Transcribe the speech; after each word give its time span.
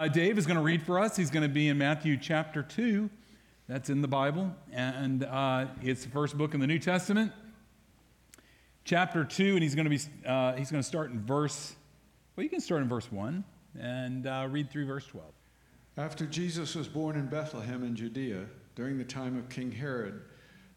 Uh, 0.00 0.08
Dave 0.08 0.38
is 0.38 0.46
going 0.46 0.56
to 0.56 0.62
read 0.62 0.82
for 0.82 0.98
us. 0.98 1.14
He's 1.14 1.30
going 1.30 1.42
to 1.42 1.48
be 1.52 1.68
in 1.68 1.76
Matthew 1.76 2.16
chapter 2.16 2.62
2. 2.62 3.10
That's 3.68 3.90
in 3.90 4.00
the 4.00 4.08
Bible. 4.08 4.50
And 4.72 5.24
uh, 5.24 5.66
it's 5.82 6.04
the 6.04 6.08
first 6.10 6.38
book 6.38 6.54
in 6.54 6.60
the 6.60 6.66
New 6.66 6.78
Testament. 6.78 7.32
Chapter 8.86 9.26
2, 9.26 9.52
and 9.52 9.62
he's 9.62 9.74
going 9.74 9.84
to, 9.84 9.90
be, 9.90 10.00
uh, 10.26 10.54
he's 10.54 10.70
going 10.70 10.82
to 10.82 10.88
start 10.88 11.10
in 11.10 11.20
verse, 11.20 11.74
well, 12.34 12.44
you 12.44 12.48
can 12.48 12.60
start 12.60 12.80
in 12.80 12.88
verse 12.88 13.12
1 13.12 13.44
and 13.78 14.26
uh, 14.26 14.48
read 14.50 14.70
through 14.70 14.86
verse 14.86 15.04
12. 15.04 15.26
After 15.98 16.24
Jesus 16.24 16.74
was 16.74 16.88
born 16.88 17.14
in 17.16 17.26
Bethlehem 17.26 17.84
in 17.84 17.94
Judea, 17.94 18.46
during 18.76 18.96
the 18.96 19.04
time 19.04 19.36
of 19.36 19.50
King 19.50 19.70
Herod, 19.70 20.22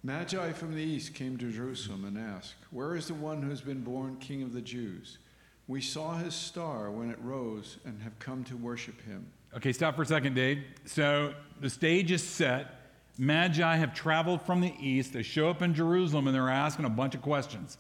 Magi 0.04 0.52
from 0.52 0.76
the 0.76 0.84
east 0.84 1.14
came 1.14 1.38
to 1.38 1.50
Jerusalem 1.50 2.04
and 2.04 2.18
asked, 2.18 2.56
Where 2.72 2.94
is 2.98 3.08
the 3.08 3.14
one 3.14 3.42
who 3.42 3.52
has 3.52 3.62
been 3.62 3.86
born 3.86 4.18
King 4.18 4.44
of 4.44 4.52
the 4.52 4.62
Jews? 4.62 5.20
We 5.68 5.82
saw 5.82 6.18
his 6.18 6.34
star 6.34 6.92
when 6.92 7.10
it 7.10 7.18
rose 7.22 7.78
and 7.86 8.02
have 8.02 8.18
come 8.20 8.44
to 8.46 8.58
worship 8.58 9.02
him. 9.02 9.26
Okay, 9.56 9.72
stop 9.72 9.96
for 9.96 10.02
a 10.02 10.06
second, 10.06 10.36
Dave. 10.36 10.64
So 10.86 11.34
the 11.62 11.70
stage 11.70 12.12
is 12.12 12.24
set. 12.24 12.80
Magi 13.18 13.76
have 13.76 13.94
traveled 13.94 14.42
from 14.42 14.60
the 14.60 14.74
east. 14.80 15.14
They 15.14 15.24
show 15.24 15.50
up 15.50 15.62
in 15.62 15.74
Jerusalem 15.74 16.28
and 16.28 16.36
they're 16.36 16.50
asking 16.50 16.86
a 16.86 16.90
bunch 16.90 17.16
of 17.16 17.22
questions. 17.22 17.78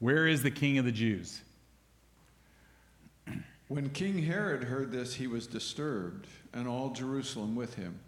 Where 0.00 0.26
is 0.26 0.42
the 0.42 0.50
king 0.50 0.78
of 0.78 0.84
the 0.84 0.92
Jews? 0.92 1.42
When 3.68 3.88
King 3.88 4.24
Herod 4.24 4.64
heard 4.64 4.92
this, 4.92 5.14
he 5.14 5.26
was 5.26 5.46
disturbed, 5.46 6.26
and 6.52 6.68
all 6.68 6.90
Jerusalem 6.90 7.54
with 7.54 7.76
him. 7.76 8.00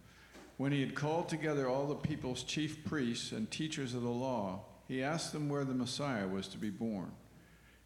When 0.59 0.73
he 0.73 0.81
had 0.81 0.95
called 0.95 1.31
together 1.31 1.71
all 1.71 1.87
the 1.87 1.95
people's 1.95 2.43
chief 2.43 2.85
priests 2.85 3.33
and 3.33 3.51
teachers 3.51 3.95
of 3.95 4.03
the 4.03 4.11
law, 4.11 4.61
he 4.87 5.03
asked 5.03 5.33
them 5.33 5.49
where 5.49 5.65
the 5.65 5.73
Messiah 5.73 6.29
was 6.29 6.49
to 6.49 6.59
be 6.59 6.69
born. 6.69 7.11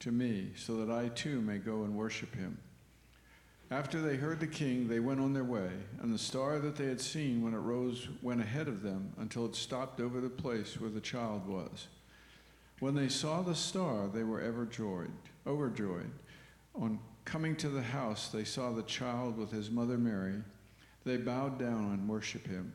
to 0.00 0.12
me, 0.12 0.52
so 0.56 0.76
that 0.76 0.90
I 0.90 1.08
too 1.08 1.40
may 1.40 1.58
go 1.58 1.84
and 1.84 1.96
worship 1.96 2.34
him. 2.34 2.58
After 3.70 4.00
they 4.00 4.16
heard 4.16 4.40
the 4.40 4.46
king, 4.46 4.88
they 4.88 5.00
went 5.00 5.20
on 5.20 5.32
their 5.32 5.44
way, 5.44 5.70
and 6.00 6.12
the 6.12 6.18
star 6.18 6.58
that 6.58 6.76
they 6.76 6.86
had 6.86 7.00
seen 7.00 7.42
when 7.42 7.54
it 7.54 7.58
rose 7.58 8.08
went 8.22 8.40
ahead 8.40 8.68
of 8.68 8.82
them 8.82 9.12
until 9.18 9.46
it 9.46 9.56
stopped 9.56 10.00
over 10.00 10.20
the 10.20 10.28
place 10.28 10.80
where 10.80 10.90
the 10.90 11.00
child 11.00 11.46
was. 11.48 11.88
When 12.80 12.94
they 12.94 13.08
saw 13.08 13.42
the 13.42 13.54
star, 13.54 14.08
they 14.08 14.22
were 14.22 14.42
overjoyed. 14.42 15.12
Overjoyed. 15.46 16.10
On 16.74 16.98
coming 17.24 17.56
to 17.56 17.68
the 17.68 17.82
house, 17.82 18.28
they 18.28 18.44
saw 18.44 18.72
the 18.72 18.82
child 18.82 19.38
with 19.38 19.50
his 19.50 19.70
mother 19.70 19.96
Mary. 19.96 20.42
They 21.04 21.16
bowed 21.16 21.58
down 21.58 21.92
and 21.92 22.08
worshiped 22.08 22.46
him. 22.46 22.74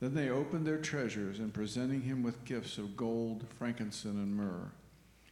Then 0.00 0.14
they 0.14 0.30
opened 0.30 0.66
their 0.66 0.78
treasures 0.78 1.38
and 1.38 1.52
presenting 1.52 2.02
him 2.02 2.22
with 2.22 2.44
gifts 2.44 2.78
of 2.78 2.96
gold, 2.96 3.44
frankincense, 3.58 4.04
and 4.04 4.34
myrrh. 4.34 4.72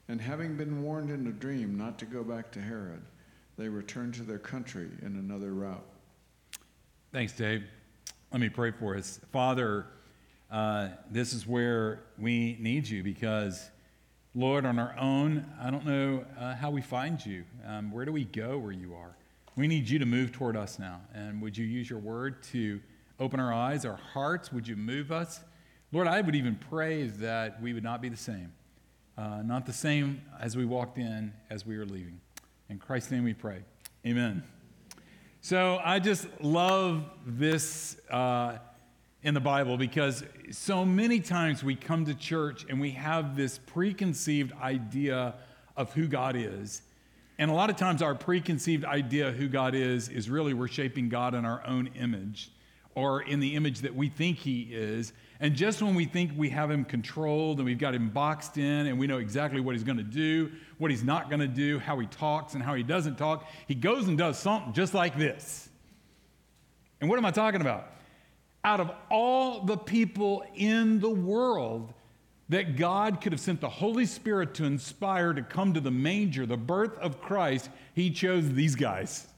And 0.08 0.20
having 0.20 0.56
been 0.56 0.82
warned 0.82 1.10
in 1.10 1.26
a 1.26 1.32
dream 1.32 1.76
not 1.76 1.98
to 1.98 2.06
go 2.06 2.24
back 2.24 2.50
to 2.52 2.60
Herod, 2.60 3.02
they 3.58 3.68
returned 3.68 4.14
to 4.14 4.22
their 4.22 4.38
country 4.38 4.88
in 5.02 5.16
another 5.16 5.52
route. 5.52 5.84
Thanks, 7.12 7.32
Dave. 7.32 7.64
Let 8.32 8.40
me 8.40 8.48
pray 8.48 8.70
for 8.70 8.96
us. 8.96 9.20
Father, 9.32 9.86
uh, 10.50 10.88
this 11.10 11.34
is 11.34 11.46
where 11.46 12.04
we 12.18 12.56
need 12.58 12.88
you 12.88 13.02
because, 13.02 13.70
Lord, 14.34 14.64
on 14.64 14.78
our 14.78 14.96
own, 14.98 15.44
I 15.60 15.70
don't 15.70 15.84
know 15.84 16.24
uh, 16.38 16.54
how 16.54 16.70
we 16.70 16.80
find 16.80 17.24
you. 17.24 17.44
Um, 17.66 17.90
where 17.90 18.06
do 18.06 18.12
we 18.12 18.24
go 18.24 18.58
where 18.58 18.72
you 18.72 18.94
are? 18.94 19.14
We 19.56 19.66
need 19.66 19.88
you 19.88 19.98
to 19.98 20.06
move 20.06 20.32
toward 20.32 20.56
us 20.56 20.78
now. 20.78 21.02
And 21.14 21.42
would 21.42 21.56
you 21.56 21.66
use 21.66 21.90
your 21.90 21.98
word 21.98 22.42
to 22.44 22.80
open 23.20 23.40
our 23.40 23.52
eyes, 23.52 23.84
our 23.84 23.96
hearts? 23.96 24.52
Would 24.52 24.68
you 24.68 24.76
move 24.76 25.12
us? 25.12 25.40
Lord, 25.92 26.06
I 26.06 26.20
would 26.20 26.34
even 26.34 26.54
pray 26.70 27.08
that 27.08 27.60
we 27.60 27.74
would 27.74 27.82
not 27.82 28.00
be 28.00 28.08
the 28.08 28.16
same 28.16 28.52
uh, 29.18 29.42
not 29.42 29.66
the 29.66 29.72
same 29.72 30.22
as 30.40 30.56
we 30.56 30.64
walked 30.64 30.96
in 30.96 31.32
as 31.50 31.66
we 31.66 31.76
were 31.76 31.84
leaving. 31.84 32.20
In 32.68 32.78
Christ's 32.78 33.10
name 33.10 33.24
we 33.24 33.34
pray. 33.34 33.58
Amen. 34.06 34.44
So 35.40 35.80
I 35.84 35.98
just 35.98 36.28
love 36.40 37.02
this 37.26 37.98
uh, 38.10 38.58
in 39.24 39.34
the 39.34 39.40
Bible 39.40 39.76
because 39.76 40.22
so 40.52 40.84
many 40.84 41.18
times 41.18 41.64
we 41.64 41.74
come 41.74 42.04
to 42.04 42.14
church 42.14 42.64
and 42.68 42.80
we 42.80 42.92
have 42.92 43.36
this 43.36 43.58
preconceived 43.58 44.52
idea 44.62 45.34
of 45.76 45.92
who 45.94 46.06
God 46.06 46.36
is. 46.36 46.82
And 47.38 47.50
a 47.50 47.54
lot 47.54 47.70
of 47.70 47.76
times 47.76 48.02
our 48.02 48.14
preconceived 48.14 48.84
idea 48.84 49.28
of 49.28 49.34
who 49.34 49.48
God 49.48 49.74
is 49.74 50.08
is 50.08 50.30
really 50.30 50.54
we're 50.54 50.68
shaping 50.68 51.08
God 51.08 51.34
in 51.34 51.44
our 51.44 51.66
own 51.66 51.88
image 51.96 52.52
or 52.98 53.22
in 53.22 53.38
the 53.38 53.54
image 53.54 53.82
that 53.82 53.94
we 53.94 54.08
think 54.08 54.38
He 54.38 54.62
is. 54.62 55.12
And 55.38 55.54
just 55.54 55.80
when 55.80 55.94
we 55.94 56.04
think 56.04 56.32
we 56.36 56.50
have 56.50 56.68
him 56.68 56.84
controlled 56.84 57.58
and 57.58 57.64
we've 57.64 57.78
got 57.78 57.94
him 57.94 58.10
boxed 58.10 58.58
in 58.58 58.88
and 58.88 58.98
we 58.98 59.06
know 59.06 59.18
exactly 59.18 59.60
what 59.60 59.76
he's 59.76 59.84
going 59.84 59.98
to 59.98 60.02
do, 60.02 60.50
what 60.78 60.90
he's 60.90 61.04
not 61.04 61.30
going 61.30 61.38
to 61.38 61.46
do, 61.46 61.78
how 61.78 61.96
he 62.00 62.08
talks 62.08 62.54
and 62.54 62.62
how 62.62 62.74
he 62.74 62.82
doesn't 62.82 63.16
talk, 63.16 63.46
he 63.68 63.74
goes 63.76 64.08
and 64.08 64.18
does 64.18 64.36
something 64.36 64.72
just 64.72 64.94
like 64.94 65.16
this. 65.16 65.68
And 67.00 67.08
what 67.08 67.20
am 67.20 67.24
I 67.24 67.30
talking 67.30 67.60
about? 67.60 67.92
Out 68.64 68.80
of 68.80 68.90
all 69.12 69.64
the 69.64 69.76
people 69.76 70.42
in 70.56 70.98
the 70.98 71.08
world 71.08 71.94
that 72.48 72.76
God 72.76 73.20
could 73.20 73.30
have 73.30 73.40
sent 73.40 73.60
the 73.60 73.68
Holy 73.68 74.06
Spirit 74.06 74.54
to 74.54 74.64
inspire 74.64 75.32
to 75.34 75.42
come 75.42 75.72
to 75.74 75.80
the 75.80 75.92
manger, 75.92 76.46
the 76.46 76.56
birth 76.56 76.98
of 76.98 77.20
Christ, 77.20 77.70
he 77.94 78.10
chose 78.10 78.50
these 78.50 78.74
guys. 78.74 79.28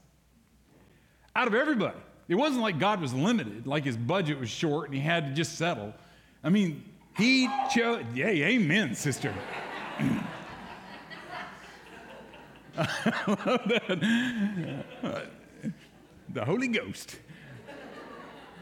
Out 1.35 1.47
of 1.47 1.53
everybody. 1.53 1.99
It 2.31 2.35
wasn't 2.35 2.61
like 2.61 2.79
God 2.79 3.01
was 3.01 3.13
limited, 3.13 3.67
like 3.67 3.83
his 3.83 3.97
budget 3.97 4.39
was 4.39 4.49
short 4.49 4.85
and 4.85 4.95
he 4.95 5.01
had 5.01 5.25
to 5.25 5.33
just 5.33 5.57
settle. 5.57 5.93
I 6.41 6.47
mean, 6.47 6.81
he 7.17 7.49
chose, 7.75 8.05
yay, 8.15 8.43
amen, 8.55 8.95
sister. 8.95 9.33
I 12.77 12.87
love 13.27 13.61
that. 13.67 14.85
the 16.29 16.45
Holy 16.45 16.69
Ghost. 16.69 17.17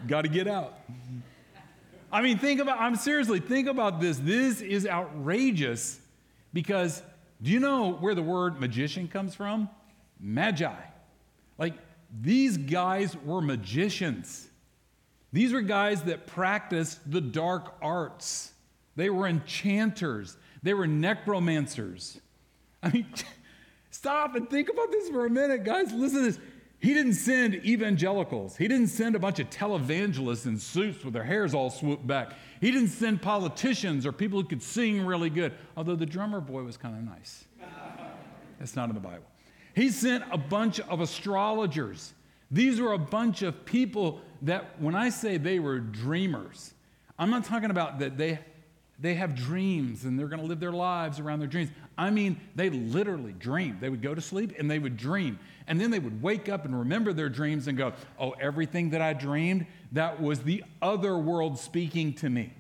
Got 0.08 0.24
to 0.24 0.30
get 0.30 0.48
out. 0.48 0.74
I 2.12 2.24
mean, 2.24 2.40
think 2.40 2.60
about, 2.62 2.82
I'm 2.82 2.96
seriously, 2.96 3.40
think 3.40 3.68
about 3.68 4.02
this. 4.02 4.18
This 4.18 4.62
is 4.62 4.88
outrageous 4.88 6.00
because 6.54 7.04
do 7.40 7.52
you 7.52 7.60
know 7.60 7.92
where 7.92 8.16
the 8.16 8.24
word 8.24 8.60
magician 8.60 9.08
comes 9.08 9.36
from? 9.36 9.70
Magi. 10.20 10.74
Like, 11.60 11.76
these 12.22 12.58
guys 12.58 13.16
were 13.18 13.42
magicians. 13.42 14.48
These 15.32 15.54
were 15.54 15.62
guys 15.62 16.04
that 16.04 16.28
practiced 16.28 17.00
the 17.10 17.22
dark 17.22 17.76
arts. 17.82 18.54
They 18.96 19.10
were 19.10 19.28
enchanters. 19.28 20.38
They 20.64 20.74
were 20.74 20.88
necromancers. 20.88 22.20
I 22.82 22.90
mean, 22.90 23.06
stop 23.92 24.36
and 24.36 24.50
think 24.50 24.70
about 24.70 24.92
this 24.92 25.10
for 25.10 25.26
a 25.26 25.30
minute, 25.30 25.64
guys. 25.64 25.92
Listen 25.94 26.20
to 26.20 26.32
this. 26.32 26.40
He 26.82 26.94
didn't 26.94 27.14
send 27.14 27.56
evangelicals. 27.66 28.56
He 28.56 28.68
didn't 28.68 28.88
send 28.88 29.16
a 29.16 29.20
bunch 29.20 29.40
of 29.40 29.50
televangelists 29.50 30.46
in 30.46 30.58
suits 30.58 31.04
with 31.04 31.14
their 31.14 31.26
hairs 31.26 31.54
all 31.54 31.70
swooped 31.70 32.08
back. 32.08 32.34
He 32.62 32.72
didn't 32.72 32.88
send 32.90 33.22
politicians 33.22 34.06
or 34.06 34.14
people 34.14 34.42
who 34.42 34.48
could 34.48 34.64
sing 34.64 35.06
really 35.06 35.30
good, 35.30 35.54
although 35.76 35.98
the 35.98 36.06
drummer 36.06 36.40
boy 36.40 36.64
was 36.64 36.78
kind 36.78 36.96
of 36.96 37.04
nice. 37.04 37.44
That's 38.60 38.76
not 38.76 38.90
in 38.90 38.96
the 38.96 39.02
Bible. 39.02 39.29
He 39.80 39.88
sent 39.88 40.26
a 40.30 40.38
bunch 40.38 40.82
of 40.82 41.00
astrologers. 41.00 42.14
These 42.52 42.82
were 42.82 42.92
a 42.92 42.98
bunch 42.98 43.44
of 43.44 43.64
people 43.64 44.20
that, 44.42 44.78
when 44.82 44.94
I 44.94 45.08
say 45.08 45.38
they 45.38 45.60
were 45.60 45.80
dreamers, 45.80 46.74
I'm 47.18 47.30
not 47.30 47.46
talking 47.46 47.72
about 47.72 48.00
that 48.00 48.18
they, 48.18 48.40
they 49.00 49.14
have 49.14 49.36
dreams 49.36 50.04
and 50.04 50.20
they're 50.20 50.28
going 50.28 50.42
to 50.42 50.46
live 50.46 50.60
their 50.60 50.74
lives 50.74 51.22
around 51.22 51.40
their 51.40 51.48
dreams. 51.48 51.70
I 51.98 52.10
mean, 52.10 52.42
they 52.56 52.70
literally 52.70 53.32
dreamed. 53.32 53.80
They 53.80 53.88
would 53.88 54.02
go 54.02 54.14
to 54.14 54.20
sleep 54.20 54.54
and 54.60 54.70
they 54.70 54.80
would 54.80 54.98
dream. 54.98 55.40
And 55.66 55.80
then 55.80 55.92
they 55.92 56.00
would 56.00 56.22
wake 56.22 56.50
up 56.50 56.66
and 56.66 56.78
remember 56.78 57.14
their 57.14 57.30
dreams 57.30 57.70
and 57.70 57.78
go, 57.78 57.94
oh, 58.20 58.32
everything 58.32 58.90
that 58.90 59.02
I 59.02 59.14
dreamed, 59.14 59.66
that 59.94 60.22
was 60.22 60.40
the 60.40 60.62
other 60.82 61.18
world 61.18 61.58
speaking 61.58 62.12
to 62.16 62.30
me. 62.30 62.52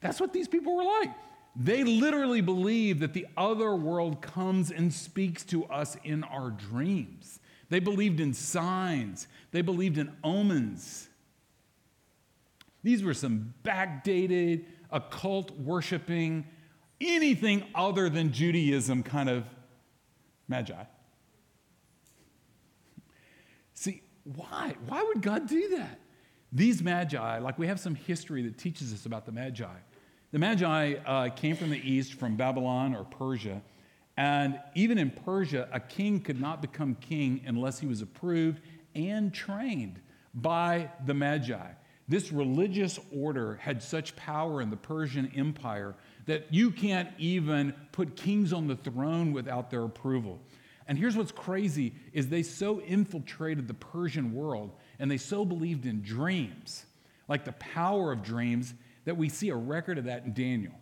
That's 0.00 0.20
what 0.20 0.32
these 0.32 0.46
people 0.46 0.76
were 0.76 0.84
like. 0.84 1.10
They 1.58 1.84
literally 1.84 2.40
believe 2.40 3.00
that 3.00 3.14
the 3.14 3.26
other 3.36 3.74
world 3.74 4.20
comes 4.20 4.70
and 4.70 4.92
speaks 4.92 5.44
to 5.46 5.64
us 5.66 5.96
in 6.04 6.22
our 6.24 6.50
dreams. 6.50 7.40
They 7.70 7.80
believed 7.80 8.20
in 8.20 8.34
signs, 8.34 9.26
they 9.52 9.62
believed 9.62 9.98
in 9.98 10.12
omens. 10.22 11.08
These 12.82 13.02
were 13.02 13.14
some 13.14 13.54
backdated, 13.64 14.66
occult 14.90 15.50
worshiping, 15.52 16.46
anything 17.00 17.64
other 17.74 18.08
than 18.08 18.32
Judaism 18.32 19.02
kind 19.02 19.28
of 19.28 19.44
magi. 20.46 20.84
See, 23.74 24.02
why? 24.22 24.76
Why 24.86 25.02
would 25.02 25.20
God 25.22 25.48
do 25.48 25.76
that? 25.76 25.98
these 26.52 26.82
magi, 26.82 27.38
like 27.38 27.58
we 27.58 27.66
have 27.66 27.80
some 27.80 27.94
history 27.94 28.42
that 28.42 28.56
teaches 28.58 28.92
us 28.92 29.06
about 29.06 29.26
the 29.26 29.32
magi. 29.32 29.66
The 30.36 30.40
magi 30.40 30.96
uh, 31.06 31.30
came 31.30 31.56
from 31.56 31.70
the 31.70 31.78
east, 31.78 32.12
from 32.12 32.36
Babylon 32.36 32.94
or 32.94 33.04
Persia. 33.04 33.62
And 34.18 34.60
even 34.74 34.98
in 34.98 35.10
Persia, 35.10 35.66
a 35.72 35.80
king 35.80 36.20
could 36.20 36.38
not 36.38 36.60
become 36.60 36.94
king 36.96 37.40
unless 37.46 37.78
he 37.78 37.86
was 37.86 38.02
approved 38.02 38.60
and 38.94 39.32
trained 39.32 39.98
by 40.34 40.90
the 41.06 41.14
magi. 41.14 41.70
This 42.06 42.32
religious 42.32 42.98
order 43.10 43.54
had 43.62 43.82
such 43.82 44.14
power 44.14 44.60
in 44.60 44.68
the 44.68 44.76
Persian 44.76 45.32
Empire 45.34 45.94
that 46.26 46.52
you 46.52 46.70
can't 46.70 47.08
even 47.16 47.72
put 47.92 48.14
kings 48.14 48.52
on 48.52 48.66
the 48.66 48.76
throne 48.76 49.32
without 49.32 49.70
their 49.70 49.84
approval. 49.84 50.38
And 50.86 50.98
here's 50.98 51.16
what's 51.16 51.32
crazy 51.32 51.94
is 52.12 52.28
they 52.28 52.42
so 52.42 52.80
infiltrated 52.80 53.68
the 53.68 53.72
Persian 53.72 54.34
world 54.34 54.72
and 54.98 55.10
they 55.10 55.16
so 55.16 55.46
believed 55.46 55.86
in 55.86 56.02
dreams, 56.02 56.84
like 57.26 57.46
the 57.46 57.52
power 57.52 58.12
of 58.12 58.22
dreams, 58.22 58.74
that 59.06 59.16
we 59.16 59.30
see 59.30 59.48
a 59.48 59.56
record 59.56 59.96
of 59.96 60.04
that 60.04 60.24
in 60.24 60.34
Daniel. 60.34 60.74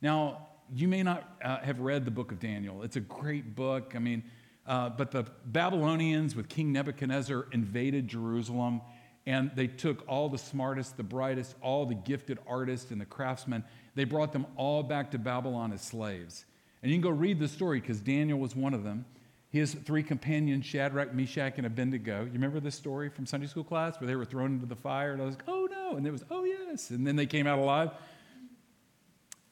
Now, 0.00 0.48
you 0.74 0.88
may 0.88 1.02
not 1.02 1.36
uh, 1.44 1.58
have 1.58 1.80
read 1.80 2.04
the 2.04 2.10
book 2.10 2.32
of 2.32 2.40
Daniel. 2.40 2.82
It's 2.82 2.96
a 2.96 3.00
great 3.00 3.54
book. 3.54 3.92
I 3.94 3.98
mean, 3.98 4.24
uh, 4.66 4.88
but 4.88 5.10
the 5.10 5.26
Babylonians 5.44 6.34
with 6.34 6.48
King 6.48 6.72
Nebuchadnezzar 6.72 7.46
invaded 7.52 8.08
Jerusalem 8.08 8.80
and 9.26 9.50
they 9.56 9.66
took 9.66 10.04
all 10.08 10.28
the 10.28 10.38
smartest, 10.38 10.96
the 10.96 11.02
brightest, 11.02 11.56
all 11.60 11.84
the 11.84 11.94
gifted 11.94 12.38
artists 12.46 12.92
and 12.92 13.00
the 13.00 13.04
craftsmen. 13.04 13.64
They 13.96 14.04
brought 14.04 14.32
them 14.32 14.46
all 14.56 14.84
back 14.84 15.10
to 15.12 15.18
Babylon 15.18 15.72
as 15.72 15.82
slaves. 15.82 16.44
And 16.82 16.92
you 16.92 16.96
can 16.96 17.02
go 17.02 17.10
read 17.10 17.40
the 17.40 17.48
story 17.48 17.80
because 17.80 18.00
Daniel 18.00 18.38
was 18.38 18.54
one 18.54 18.72
of 18.72 18.84
them. 18.84 19.04
His 19.50 19.74
three 19.74 20.02
companions, 20.02 20.66
Shadrach, 20.66 21.12
Meshach, 21.12 21.54
and 21.56 21.66
Abednego. 21.66 22.24
You 22.24 22.32
remember 22.32 22.60
this 22.60 22.74
story 22.76 23.08
from 23.08 23.26
Sunday 23.26 23.46
school 23.46 23.64
class 23.64 23.98
where 24.00 24.06
they 24.06 24.16
were 24.16 24.24
thrown 24.24 24.52
into 24.52 24.66
the 24.66 24.76
fire? 24.76 25.12
And 25.12 25.22
I 25.22 25.24
was 25.24 25.34
like, 25.36 25.44
oh 25.48 25.65
no. 25.86 25.96
And 25.96 26.04
there 26.04 26.12
was, 26.12 26.24
oh 26.30 26.44
yes. 26.44 26.90
And 26.90 27.06
then 27.06 27.16
they 27.16 27.26
came 27.26 27.46
out 27.46 27.58
alive. 27.58 27.90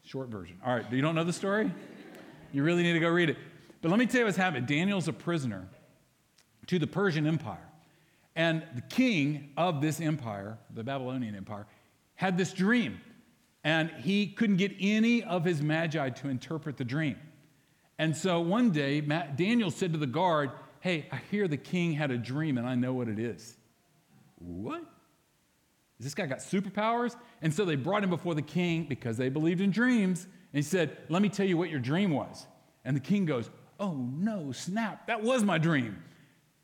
Short 0.05 0.29
version. 0.29 0.59
All 0.65 0.75
right, 0.75 0.85
you 0.93 1.03
don't 1.03 1.15
know 1.15 1.25
the 1.25 1.33
story? 1.33 1.73
You 2.53 2.63
really 2.63 2.83
need 2.83 2.93
to 2.93 3.01
go 3.01 3.09
read 3.09 3.31
it. 3.31 3.37
But 3.83 3.91
let 3.91 3.99
me 3.99 4.07
tell 4.07 4.21
you 4.21 4.25
what's 4.27 4.37
happened. 4.37 4.67
Daniel's 4.67 5.09
a 5.09 5.13
prisoner 5.13 5.69
to 6.67 6.79
the 6.79 6.87
Persian 6.87 7.27
Empire. 7.27 7.69
And 8.37 8.63
the 8.75 8.83
king 8.83 9.53
of 9.57 9.81
this 9.81 10.01
empire, 10.01 10.59
the 10.75 10.83
Babylonian 10.83 11.35
Empire, 11.35 11.67
had 12.15 12.37
this 12.37 12.53
dream. 12.53 13.01
And 13.63 13.91
he 13.91 14.27
couldn't 14.27 14.57
get 14.57 14.73
any 14.81 15.23
of 15.23 15.45
his 15.45 15.63
magi 15.63 16.11
to 16.11 16.29
interpret 16.29 16.77
the 16.77 16.85
dream. 16.85 17.17
And 17.99 18.17
so 18.17 18.41
one 18.41 18.71
day, 18.71 19.01
Daniel 19.01 19.71
said 19.71 19.93
to 19.93 19.99
the 19.99 20.07
guard, 20.07 20.51
Hey, 20.81 21.07
I 21.11 21.17
hear 21.31 21.49
the 21.49 21.57
king 21.57 21.93
had 21.93 22.11
a 22.11 22.19
dream 22.19 22.59
and 22.59 22.67
I 22.67 22.75
know 22.75 22.93
what 22.93 23.09
it 23.09 23.19
is. 23.19 23.57
What? 24.39 24.85
This 26.01 26.15
guy 26.15 26.27
got 26.27 26.39
superpowers? 26.39 27.17
And 27.41 27.53
so 27.53 27.65
they 27.65 27.77
brought 27.77 28.03
him 28.03 28.11
before 28.11 28.35
the 28.35 28.43
king 28.43 28.87
because 28.89 29.17
they 29.17 29.29
believed 29.29 29.61
in 29.61 29.71
dreams. 29.71 30.25
And 30.25 30.33
he 30.53 30.63
said, 30.63 30.97
Let 31.09 31.23
me 31.23 31.29
tell 31.29 31.47
you 31.47 31.57
what 31.57 31.71
your 31.71 31.81
dream 31.81 32.11
was. 32.11 32.47
And 32.85 32.97
the 32.97 33.01
king 33.01 33.25
goes, 33.25 33.51
Oh 33.79 33.95
no, 33.95 34.53
snap, 34.53 35.07
that 35.07 35.23
was 35.23 35.45
my 35.45 35.59
dream. 35.59 36.03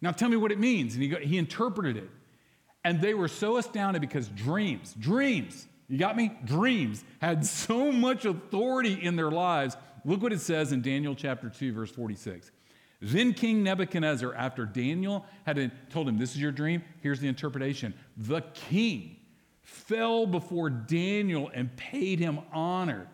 Now 0.01 0.13
tell 0.13 0.29
me 0.29 0.37
what 0.37 0.53
it 0.53 0.59
means. 0.59 0.95
And 0.95 1.03
he, 1.03 1.15
he 1.27 1.39
interpreted 1.39 1.97
it. 1.97 2.11
And 2.85 3.01
they 3.01 3.15
were 3.15 3.29
so 3.29 3.59
astounded 3.59 4.01
because 4.01 4.29
dreams, 4.29 4.95
dreams, 4.99 5.67
you 5.89 5.99
got 5.99 6.17
me? 6.17 6.33
Dreams 6.45 7.05
had 7.21 7.45
so 7.45 7.93
much 7.93 8.25
authority 8.25 8.95
in 8.95 9.17
their 9.17 9.31
lives. 9.31 9.77
Look 10.05 10.23
what 10.23 10.33
it 10.33 10.41
says 10.41 10.73
in 10.73 10.83
Daniel 10.83 11.15
chapter 11.15 11.51
2, 11.51 11.73
verse 11.73 11.91
46. 11.91 12.51
Then 13.03 13.35
King 13.35 13.63
Nebuchadnezzar, 13.63 14.35
after 14.35 14.67
Daniel 14.67 15.27
had 15.45 15.73
told 15.91 16.09
him, 16.09 16.17
This 16.17 16.31
is 16.31 16.41
your 16.41 16.53
dream, 16.53 16.83
here's 17.01 17.21
the 17.21 17.29
interpretation. 17.29 17.93
The 18.17 18.43
king 18.55 19.17
fell 19.63 20.27
before 20.27 20.71
Daniel 20.71 21.51
and 21.53 21.75
paid 21.77 22.19
him 22.19 22.41
honor. 22.53 23.09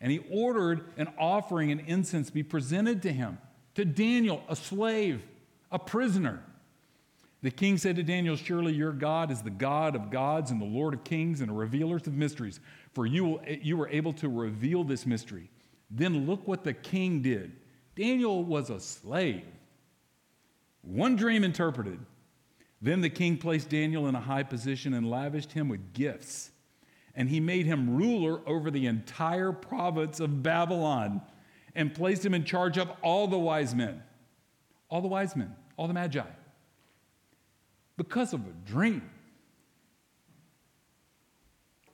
And 0.00 0.10
he 0.10 0.20
ordered 0.30 0.84
an 0.96 1.08
offering 1.18 1.70
and 1.70 1.80
incense 1.80 2.30
be 2.30 2.42
presented 2.42 3.02
to 3.02 3.12
him, 3.12 3.38
to 3.74 3.84
Daniel, 3.84 4.42
a 4.48 4.56
slave 4.56 5.22
a 5.72 5.78
prisoner. 5.78 6.44
The 7.42 7.50
king 7.50 7.76
said 7.78 7.96
to 7.96 8.04
Daniel, 8.04 8.36
Surely 8.36 8.72
your 8.72 8.92
God 8.92 9.32
is 9.32 9.42
the 9.42 9.50
God 9.50 9.96
of 9.96 10.10
gods 10.10 10.52
and 10.52 10.60
the 10.60 10.66
Lord 10.66 10.94
of 10.94 11.02
kings 11.02 11.40
and 11.40 11.50
a 11.50 11.54
revealer 11.54 11.96
of 11.96 12.06
mysteries, 12.12 12.60
for 12.92 13.06
you, 13.06 13.24
will, 13.24 13.42
you 13.48 13.76
were 13.76 13.88
able 13.88 14.12
to 14.14 14.28
reveal 14.28 14.84
this 14.84 15.06
mystery. 15.06 15.50
Then 15.90 16.26
look 16.26 16.46
what 16.46 16.62
the 16.62 16.74
king 16.74 17.22
did. 17.22 17.52
Daniel 17.96 18.44
was 18.44 18.70
a 18.70 18.78
slave. 18.78 19.44
One 20.82 21.16
dream 21.16 21.42
interpreted. 21.42 21.98
Then 22.82 23.00
the 23.00 23.08
king 23.08 23.38
placed 23.38 23.70
Daniel 23.70 24.08
in 24.08 24.14
a 24.14 24.20
high 24.20 24.42
position 24.42 24.92
and 24.92 25.08
lavished 25.08 25.52
him 25.52 25.68
with 25.68 25.94
gifts. 25.94 26.50
And 27.14 27.28
he 27.28 27.40
made 27.40 27.64
him 27.64 27.96
ruler 27.96 28.40
over 28.46 28.70
the 28.70 28.86
entire 28.86 29.52
province 29.52 30.18
of 30.18 30.42
Babylon 30.42 31.22
and 31.74 31.94
placed 31.94 32.26
him 32.26 32.34
in 32.34 32.44
charge 32.44 32.76
of 32.76 32.90
all 33.02 33.28
the 33.28 33.38
wise 33.38 33.74
men. 33.74 34.02
All 34.90 35.00
the 35.00 35.08
wise 35.08 35.34
men 35.36 35.54
all 35.76 35.88
the 35.88 35.94
magi 35.94 36.24
because 37.96 38.32
of 38.32 38.40
a 38.40 38.52
dream. 38.66 39.08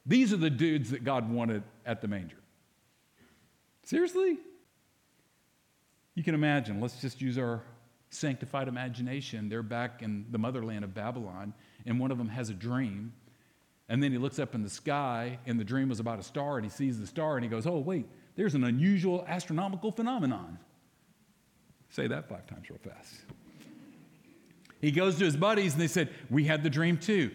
These 0.06 0.32
are 0.32 0.38
the 0.38 0.50
dudes 0.50 0.90
that 0.90 1.04
God 1.04 1.30
wanted 1.30 1.62
at 1.84 2.00
the 2.00 2.08
manger. 2.08 2.38
Seriously? 3.84 4.38
You 6.14 6.22
can 6.22 6.34
imagine, 6.34 6.80
let's 6.80 7.00
just 7.00 7.20
use 7.20 7.36
our 7.36 7.62
sanctified 8.10 8.68
imagination. 8.68 9.48
They're 9.48 9.62
back 9.62 10.02
in 10.02 10.26
the 10.30 10.38
motherland 10.38 10.84
of 10.84 10.94
Babylon, 10.94 11.54
and 11.86 11.98
one 11.98 12.10
of 12.10 12.18
them 12.18 12.28
has 12.28 12.50
a 12.50 12.54
dream. 12.54 13.12
And 13.88 14.02
then 14.02 14.12
he 14.12 14.18
looks 14.18 14.38
up 14.38 14.54
in 14.54 14.62
the 14.62 14.70
sky, 14.70 15.38
and 15.46 15.58
the 15.58 15.64
dream 15.64 15.88
was 15.88 16.00
about 16.00 16.18
a 16.18 16.22
star, 16.22 16.56
and 16.56 16.64
he 16.64 16.70
sees 16.70 17.00
the 17.00 17.06
star, 17.06 17.36
and 17.36 17.44
he 17.44 17.50
goes, 17.50 17.66
Oh, 17.66 17.78
wait, 17.78 18.06
there's 18.36 18.54
an 18.54 18.64
unusual 18.64 19.24
astronomical 19.26 19.90
phenomenon. 19.90 20.58
Say 21.90 22.06
that 22.06 22.28
five 22.28 22.46
times 22.46 22.68
real 22.68 22.78
fast. 22.78 23.14
He 24.80 24.90
goes 24.90 25.18
to 25.18 25.24
his 25.24 25.36
buddies 25.36 25.72
and 25.72 25.82
they 25.82 25.88
said, 25.88 26.10
We 26.30 26.44
had 26.44 26.62
the 26.62 26.70
dream 26.70 26.98
too. 26.98 27.30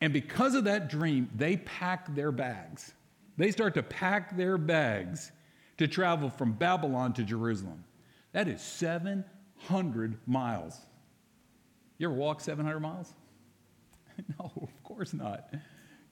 And 0.00 0.12
because 0.12 0.54
of 0.54 0.64
that 0.64 0.88
dream, 0.88 1.30
they 1.34 1.56
pack 1.56 2.14
their 2.14 2.30
bags. 2.30 2.92
They 3.36 3.50
start 3.50 3.74
to 3.74 3.82
pack 3.82 4.36
their 4.36 4.58
bags 4.58 5.32
to 5.78 5.88
travel 5.88 6.30
from 6.30 6.52
Babylon 6.52 7.12
to 7.14 7.24
Jerusalem. 7.24 7.84
That 8.32 8.48
is 8.48 8.62
700 9.66 10.18
miles. 10.26 10.78
You 11.98 12.08
ever 12.08 12.16
walk 12.16 12.40
700 12.40 12.80
miles? 12.80 13.12
no, 14.38 14.52
of 14.60 14.82
course 14.82 15.12
not. 15.12 15.52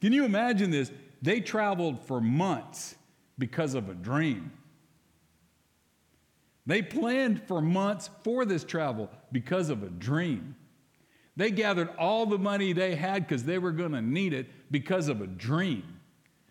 Can 0.00 0.12
you 0.12 0.24
imagine 0.24 0.70
this? 0.70 0.90
They 1.20 1.40
traveled 1.40 2.00
for 2.06 2.20
months 2.20 2.96
because 3.38 3.74
of 3.74 3.88
a 3.88 3.94
dream. 3.94 4.52
They 6.66 6.82
planned 6.82 7.42
for 7.46 7.60
months 7.60 8.08
for 8.22 8.44
this 8.44 8.64
travel 8.64 9.10
because 9.32 9.68
of 9.68 9.82
a 9.82 9.88
dream. 9.88 10.56
They 11.36 11.50
gathered 11.50 11.88
all 11.98 12.26
the 12.26 12.38
money 12.38 12.72
they 12.72 12.94
had 12.94 13.26
because 13.26 13.44
they 13.44 13.58
were 13.58 13.72
going 13.72 13.92
to 13.92 14.02
need 14.02 14.32
it 14.32 14.46
because 14.70 15.08
of 15.08 15.20
a 15.20 15.26
dream. 15.26 15.82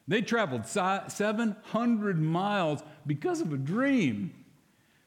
They 0.07 0.21
traveled 0.21 0.67
700 0.67 2.19
miles 2.19 2.83
because 3.05 3.39
of 3.41 3.53
a 3.53 3.57
dream. 3.57 4.33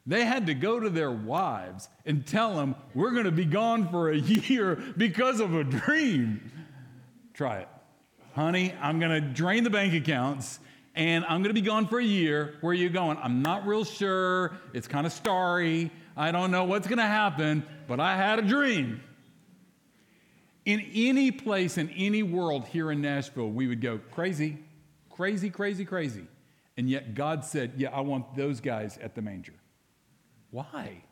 They 0.07 0.25
had 0.25 0.47
to 0.47 0.55
go 0.55 0.79
to 0.79 0.91
their 0.91 1.11
wives 1.11 1.89
and 2.05 2.27
tell 2.27 2.57
them, 2.57 2.75
We're 2.95 3.13
going 3.13 3.25
to 3.25 3.33
be 3.33 3.47
gone 3.47 3.89
for 3.89 4.11
a 4.11 4.17
year 4.19 4.77
because 4.97 5.41
of 5.41 5.55
a 5.55 5.65
dream. 5.65 6.51
Try 7.33 7.61
it. 7.61 7.69
Honey, 8.35 8.75
I'm 8.81 8.99
going 9.01 9.13
to 9.13 9.21
drain 9.21 9.65
the 9.65 9.71
bank 9.71 9.95
accounts 9.95 10.59
and 10.95 11.25
I'm 11.25 11.43
going 11.43 11.55
to 11.55 11.61
be 11.61 11.67
gone 11.67 11.89
for 11.89 11.99
a 11.99 12.05
year. 12.05 12.57
Where 12.61 12.71
are 12.71 12.75
you 12.75 12.89
going? 12.89 13.19
I'm 13.21 13.43
not 13.43 13.67
real 13.67 13.85
sure. 13.85 14.57
It's 14.73 14.87
kind 14.87 15.07
of 15.07 15.13
starry. 15.13 15.91
I 16.17 16.31
don't 16.31 16.51
know 16.51 16.65
what's 16.65 16.87
going 16.87 16.99
to 16.99 17.03
happen, 17.03 17.67
but 17.89 17.99
I 17.99 18.17
had 18.17 18.39
a 18.39 18.43
dream. 18.43 19.03
In 20.65 20.81
any 20.95 21.31
place 21.31 21.77
in 21.77 21.91
any 21.91 22.23
world 22.23 22.67
here 22.67 22.91
in 22.91 23.01
Nashville, 23.01 23.51
we 23.51 23.67
would 23.67 23.81
go 23.81 23.99
crazy, 24.13 24.59
crazy, 25.11 25.51
crazy, 25.51 25.85
crazy. 25.85 26.27
And 26.77 26.89
yet 26.89 27.15
God 27.15 27.45
said, 27.45 27.73
Yeah, 27.77 27.91
I 27.91 28.01
want 28.01 28.35
those 28.37 28.61
guys 28.61 28.99
at 28.99 29.15
the 29.15 29.23
manger. 29.23 29.55
Why? 30.55 31.03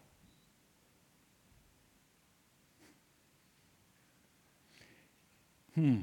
Hmm. 5.74 6.02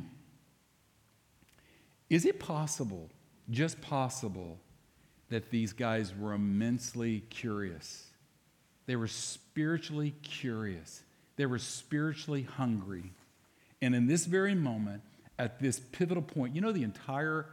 Is 2.09 2.25
it 2.25 2.37
possible, 2.37 3.09
just 3.49 3.79
possible, 3.79 4.59
that 5.29 5.51
these 5.51 5.71
guys 5.71 6.13
were 6.13 6.33
immensely 6.33 7.21
curious? 7.29 8.07
They 8.87 8.97
were 8.97 9.07
spiritually 9.07 10.15
curious, 10.21 11.01
they 11.37 11.45
were 11.45 11.59
spiritually 11.59 12.43
hungry. 12.43 13.13
And 13.81 13.95
in 13.95 14.05
this 14.05 14.25
very 14.25 14.53
moment, 14.53 15.01
at 15.37 15.61
this 15.61 15.79
pivotal 15.79 16.23
point, 16.23 16.55
you 16.55 16.59
know, 16.59 16.73
the 16.73 16.83
entire 16.83 17.45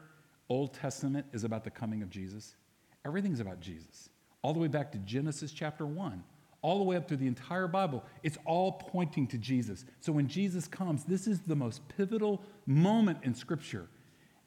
Old 0.49 0.75
Testament 0.75 1.27
is 1.33 1.45
about 1.45 1.63
the 1.63 1.71
coming 1.71 2.03
of 2.03 2.11
Jesus. 2.11 2.57
Everything's 3.05 3.39
about 3.39 3.61
Jesus. 3.61 4.09
All 4.47 4.53
the 4.53 4.61
way 4.61 4.69
back 4.69 4.93
to 4.93 4.99
Genesis 4.99 5.51
chapter 5.51 5.85
1. 5.85 6.23
all 6.63 6.79
the 6.79 6.85
way 6.85 6.95
up 6.95 7.09
through 7.09 7.17
the 7.17 7.27
entire 7.27 7.67
Bible, 7.67 8.05
it's 8.23 8.39
all 8.45 8.73
pointing 8.73 9.27
to 9.29 9.39
Jesus. 9.39 9.85
So 9.99 10.13
when 10.13 10.29
Jesus 10.29 10.69
comes, 10.69 11.03
this 11.03 11.27
is 11.27 11.41
the 11.41 11.57
most 11.57 11.81
pivotal 11.97 12.43
moment 12.65 13.19
in 13.25 13.35
Scripture. 13.35 13.89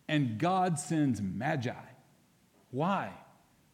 And 0.08 0.38
God 0.38 0.80
sends 0.80 1.22
magi. 1.22 1.74
Why? 2.72 3.12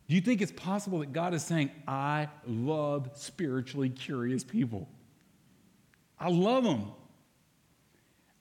Do 0.07 0.15
you 0.15 0.21
think 0.21 0.41
it's 0.41 0.51
possible 0.51 0.97
that 0.99 1.13
God 1.13 1.35
is 1.35 1.43
saying, 1.43 1.69
I 1.87 2.29
love 2.47 3.11
spiritually 3.13 3.89
curious 3.89 4.43
people? 4.43 4.89
I 6.19 6.29
love 6.29 6.63
them. 6.63 6.91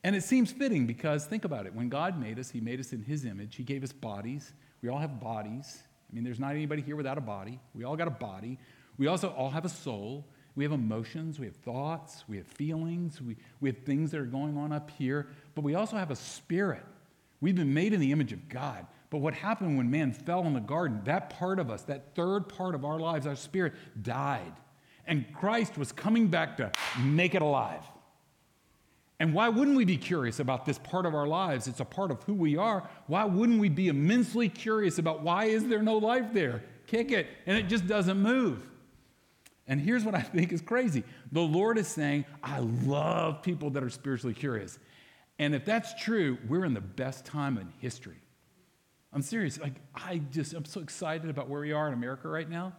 And 0.02 0.16
it 0.16 0.22
seems 0.22 0.52
fitting 0.52 0.86
because 0.86 1.26
think 1.26 1.44
about 1.44 1.66
it. 1.66 1.74
When 1.74 1.90
God 1.90 2.18
made 2.18 2.38
us, 2.38 2.48
He 2.48 2.60
made 2.60 2.80
us 2.80 2.94
in 2.94 3.02
His 3.02 3.26
image. 3.26 3.56
He 3.56 3.62
gave 3.62 3.84
us 3.84 3.92
bodies. 3.92 4.54
We 4.80 4.88
all 4.88 5.00
have 5.00 5.20
bodies. 5.20 5.82
I 6.14 6.16
mean, 6.16 6.22
there's 6.22 6.38
not 6.38 6.52
anybody 6.52 6.80
here 6.80 6.94
without 6.94 7.18
a 7.18 7.20
body. 7.20 7.58
We 7.74 7.82
all 7.82 7.96
got 7.96 8.06
a 8.06 8.12
body. 8.12 8.56
We 8.98 9.08
also 9.08 9.30
all 9.30 9.50
have 9.50 9.64
a 9.64 9.68
soul. 9.68 10.24
We 10.54 10.62
have 10.62 10.70
emotions. 10.70 11.40
We 11.40 11.46
have 11.46 11.56
thoughts. 11.56 12.22
We 12.28 12.36
have 12.36 12.46
feelings. 12.46 13.20
We, 13.20 13.36
we 13.60 13.68
have 13.70 13.78
things 13.78 14.12
that 14.12 14.20
are 14.20 14.24
going 14.24 14.56
on 14.56 14.70
up 14.70 14.92
here. 14.92 15.26
But 15.56 15.64
we 15.64 15.74
also 15.74 15.96
have 15.96 16.12
a 16.12 16.16
spirit. 16.16 16.84
We've 17.40 17.56
been 17.56 17.74
made 17.74 17.92
in 17.92 17.98
the 17.98 18.12
image 18.12 18.32
of 18.32 18.48
God. 18.48 18.86
But 19.10 19.18
what 19.18 19.34
happened 19.34 19.76
when 19.76 19.90
man 19.90 20.12
fell 20.12 20.46
in 20.46 20.52
the 20.54 20.60
garden, 20.60 21.00
that 21.06 21.30
part 21.30 21.58
of 21.58 21.68
us, 21.68 21.82
that 21.82 22.14
third 22.14 22.48
part 22.48 22.76
of 22.76 22.84
our 22.84 23.00
lives, 23.00 23.26
our 23.26 23.34
spirit, 23.34 23.72
died. 24.00 24.52
And 25.08 25.24
Christ 25.34 25.76
was 25.76 25.90
coming 25.90 26.28
back 26.28 26.58
to 26.58 26.70
make 27.02 27.34
it 27.34 27.42
alive. 27.42 27.82
And 29.24 29.32
why 29.32 29.48
wouldn't 29.48 29.74
we 29.74 29.86
be 29.86 29.96
curious 29.96 30.38
about 30.38 30.66
this 30.66 30.76
part 30.76 31.06
of 31.06 31.14
our 31.14 31.26
lives? 31.26 31.66
It's 31.66 31.80
a 31.80 31.84
part 31.86 32.10
of 32.10 32.22
who 32.24 32.34
we 32.34 32.58
are. 32.58 32.86
Why 33.06 33.24
wouldn't 33.24 33.58
we 33.58 33.70
be 33.70 33.88
immensely 33.88 34.50
curious 34.50 34.98
about 34.98 35.22
why 35.22 35.46
is 35.46 35.66
there 35.66 35.80
no 35.80 35.96
life 35.96 36.34
there? 36.34 36.62
Kick 36.86 37.10
it, 37.10 37.26
and 37.46 37.56
it 37.56 37.62
just 37.62 37.86
doesn't 37.86 38.20
move. 38.20 38.66
And 39.66 39.80
here's 39.80 40.04
what 40.04 40.14
I 40.14 40.20
think 40.20 40.52
is 40.52 40.60
crazy. 40.60 41.04
The 41.32 41.40
Lord 41.40 41.78
is 41.78 41.88
saying, 41.88 42.26
I 42.42 42.58
love 42.58 43.40
people 43.40 43.70
that 43.70 43.82
are 43.82 43.88
spiritually 43.88 44.34
curious. 44.34 44.78
And 45.38 45.54
if 45.54 45.64
that's 45.64 45.94
true, 45.94 46.36
we're 46.46 46.66
in 46.66 46.74
the 46.74 46.82
best 46.82 47.24
time 47.24 47.56
in 47.56 47.72
history. 47.78 48.20
I'm 49.10 49.22
serious. 49.22 49.58
Like, 49.58 49.76
I 49.94 50.18
just, 50.32 50.52
I'm 50.52 50.66
so 50.66 50.82
excited 50.82 51.30
about 51.30 51.48
where 51.48 51.62
we 51.62 51.72
are 51.72 51.88
in 51.88 51.94
America 51.94 52.28
right 52.28 52.50
now, 52.50 52.74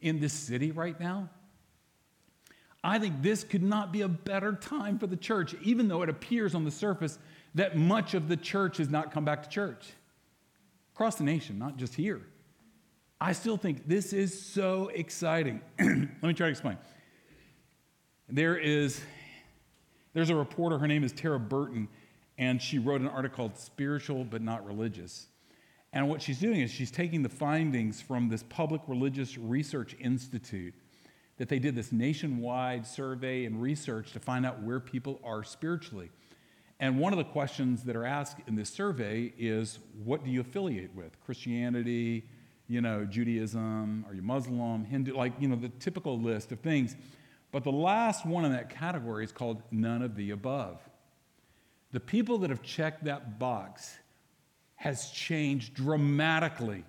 in 0.00 0.20
this 0.20 0.34
city 0.34 0.70
right 0.70 1.00
now. 1.00 1.30
I 2.82 2.98
think 2.98 3.22
this 3.22 3.44
could 3.44 3.62
not 3.62 3.92
be 3.92 4.00
a 4.00 4.08
better 4.08 4.52
time 4.54 4.98
for 4.98 5.06
the 5.06 5.16
church, 5.16 5.54
even 5.62 5.88
though 5.88 6.02
it 6.02 6.08
appears 6.08 6.54
on 6.54 6.64
the 6.64 6.70
surface 6.70 7.18
that 7.54 7.76
much 7.76 8.14
of 8.14 8.28
the 8.28 8.36
church 8.36 8.78
has 8.78 8.88
not 8.88 9.12
come 9.12 9.24
back 9.24 9.42
to 9.42 9.48
church. 9.48 9.92
Across 10.94 11.16
the 11.16 11.24
nation, 11.24 11.58
not 11.58 11.76
just 11.76 11.94
here. 11.94 12.22
I 13.20 13.32
still 13.32 13.58
think 13.58 13.86
this 13.86 14.12
is 14.12 14.40
so 14.40 14.90
exciting. 14.94 15.60
Let 15.78 16.22
me 16.22 16.32
try 16.32 16.46
to 16.46 16.50
explain. 16.50 16.78
There 18.28 18.56
is 18.56 19.00
there's 20.12 20.30
a 20.30 20.34
reporter, 20.34 20.78
her 20.78 20.88
name 20.88 21.04
is 21.04 21.12
Tara 21.12 21.38
Burton, 21.38 21.88
and 22.38 22.60
she 22.60 22.78
wrote 22.78 23.00
an 23.00 23.08
article 23.08 23.36
called 23.36 23.58
Spiritual 23.58 24.24
but 24.24 24.42
Not 24.42 24.66
Religious. 24.66 25.26
And 25.92 26.08
what 26.08 26.22
she's 26.22 26.38
doing 26.38 26.60
is 26.60 26.70
she's 26.70 26.90
taking 26.90 27.22
the 27.22 27.28
findings 27.28 28.00
from 28.00 28.28
this 28.28 28.42
Public 28.44 28.80
Religious 28.86 29.36
Research 29.36 29.96
Institute 30.00 30.74
that 31.40 31.48
they 31.48 31.58
did 31.58 31.74
this 31.74 31.90
nationwide 31.90 32.86
survey 32.86 33.46
and 33.46 33.62
research 33.62 34.12
to 34.12 34.20
find 34.20 34.44
out 34.44 34.62
where 34.62 34.78
people 34.78 35.18
are 35.24 35.42
spiritually. 35.42 36.10
And 36.78 36.98
one 36.98 37.14
of 37.14 37.16
the 37.16 37.24
questions 37.24 37.82
that 37.84 37.96
are 37.96 38.04
asked 38.04 38.36
in 38.46 38.56
this 38.56 38.68
survey 38.68 39.32
is 39.38 39.78
what 40.04 40.22
do 40.22 40.30
you 40.30 40.42
affiliate 40.42 40.94
with? 40.94 41.18
Christianity, 41.24 42.28
you 42.68 42.82
know, 42.82 43.06
Judaism, 43.06 44.04
are 44.06 44.12
you 44.14 44.20
Muslim, 44.20 44.84
Hindu, 44.84 45.16
like, 45.16 45.32
you 45.40 45.48
know, 45.48 45.56
the 45.56 45.70
typical 45.70 46.20
list 46.20 46.52
of 46.52 46.60
things. 46.60 46.94
But 47.52 47.64
the 47.64 47.72
last 47.72 48.26
one 48.26 48.44
in 48.44 48.52
that 48.52 48.68
category 48.68 49.24
is 49.24 49.32
called 49.32 49.62
none 49.70 50.02
of 50.02 50.16
the 50.16 50.32
above. 50.32 50.78
The 51.92 52.00
people 52.00 52.36
that 52.40 52.50
have 52.50 52.60
checked 52.60 53.04
that 53.04 53.38
box 53.38 53.96
has 54.74 55.08
changed 55.08 55.72
dramatically 55.72 56.84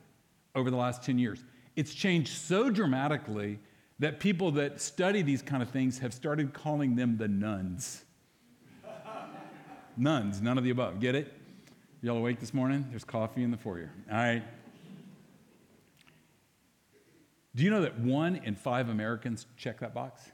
over 0.56 0.70
the 0.70 0.76
last 0.76 1.04
10 1.04 1.20
years. 1.20 1.42
It's 1.78 1.94
changed 1.94 2.34
so 2.34 2.70
dramatically 2.70 3.58
that 4.02 4.20
people 4.20 4.50
that 4.50 4.82
study 4.82 5.22
these 5.22 5.44
kind 5.44 5.62
of 5.62 5.70
things 5.70 6.00
have 6.00 6.12
started 6.12 6.54
calling 6.54 6.96
them 6.96 7.18
the 7.18 7.28
nones. 7.28 8.04
Nones, 9.98 10.42
none 10.42 10.58
of 10.58 10.64
the 10.64 10.72
above. 10.72 11.00
Get 11.00 11.14
it? 11.14 11.32
Y'all 12.02 12.18
awake 12.18 12.40
this 12.40 12.52
morning? 12.52 12.88
There's 12.90 13.04
coffee 13.04 13.44
in 13.44 13.52
the 13.52 13.58
foyer. 13.58 13.92
All 14.10 14.18
right. 14.18 14.42
Do 17.54 17.64
you 17.64 17.70
know 17.70 17.82
that 17.82 18.00
one 18.00 18.38
in 18.38 18.56
five 18.56 18.90
Americans 18.90 19.46
check 19.56 19.82
that 19.82 19.94
box? 19.94 20.32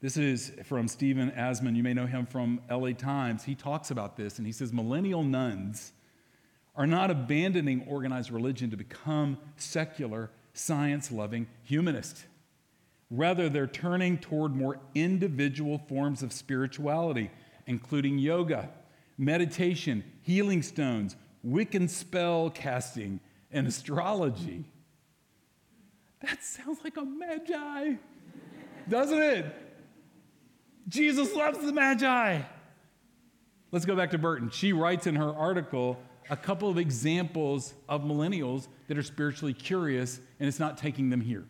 This 0.00 0.16
is 0.16 0.54
from 0.64 0.88
Stephen 0.88 1.30
Asma. 1.30 1.70
You 1.70 1.84
may 1.84 1.94
know 1.94 2.06
him 2.06 2.26
from 2.26 2.60
LA 2.68 2.94
Times. 2.94 3.44
He 3.44 3.54
talks 3.54 3.92
about 3.92 4.16
this 4.16 4.38
and 4.38 4.46
he 4.46 4.52
says 4.52 4.72
millennial 4.72 5.22
nones 5.22 5.92
are 6.74 6.86
not 6.86 7.12
abandoning 7.12 7.84
organized 7.86 8.32
religion 8.32 8.70
to 8.70 8.76
become 8.76 9.38
secular 9.56 10.30
science 10.54 11.12
loving 11.12 11.46
humanist. 11.62 12.24
Rather, 13.10 13.48
they're 13.48 13.66
turning 13.66 14.16
toward 14.16 14.56
more 14.56 14.80
individual 14.94 15.78
forms 15.78 16.22
of 16.22 16.32
spirituality, 16.32 17.30
including 17.66 18.18
yoga, 18.18 18.70
meditation, 19.18 20.02
healing 20.22 20.62
stones, 20.62 21.16
Wiccan 21.46 21.90
spell 21.90 22.48
casting, 22.50 23.20
and 23.52 23.66
astrology. 23.66 24.64
That 26.22 26.42
sounds 26.42 26.78
like 26.82 26.96
a 26.96 27.04
magi, 27.04 27.94
doesn't 28.88 29.22
it? 29.22 29.46
Jesus 30.88 31.34
loves 31.34 31.58
the 31.64 31.72
magi. 31.72 32.40
Let's 33.70 33.84
go 33.84 33.94
back 33.94 34.10
to 34.12 34.18
Burton. 34.18 34.50
She 34.50 34.72
writes 34.72 35.06
in 35.06 35.16
her 35.16 35.34
article 35.34 35.98
a 36.30 36.36
couple 36.36 36.68
of 36.70 36.78
examples 36.78 37.74
of 37.88 38.02
millennials 38.02 38.68
that 38.88 38.96
are 38.96 39.02
spiritually 39.02 39.52
curious 39.52 40.20
and 40.44 40.48
it's 40.50 40.60
not 40.60 40.76
taking 40.76 41.08
them 41.08 41.22
here. 41.22 41.42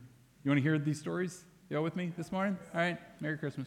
You 0.45 0.51
want 0.53 0.59
to 0.59 0.63
hear 0.63 0.79
these 0.79 1.01
stories? 1.01 1.45
Y'all 1.69 1.83
with 1.83 1.97
me 1.97 2.13
this 2.17 2.31
morning? 2.31 2.57
All 2.73 2.81
right, 2.81 2.97
Merry 3.21 3.37
Christmas. 3.37 3.67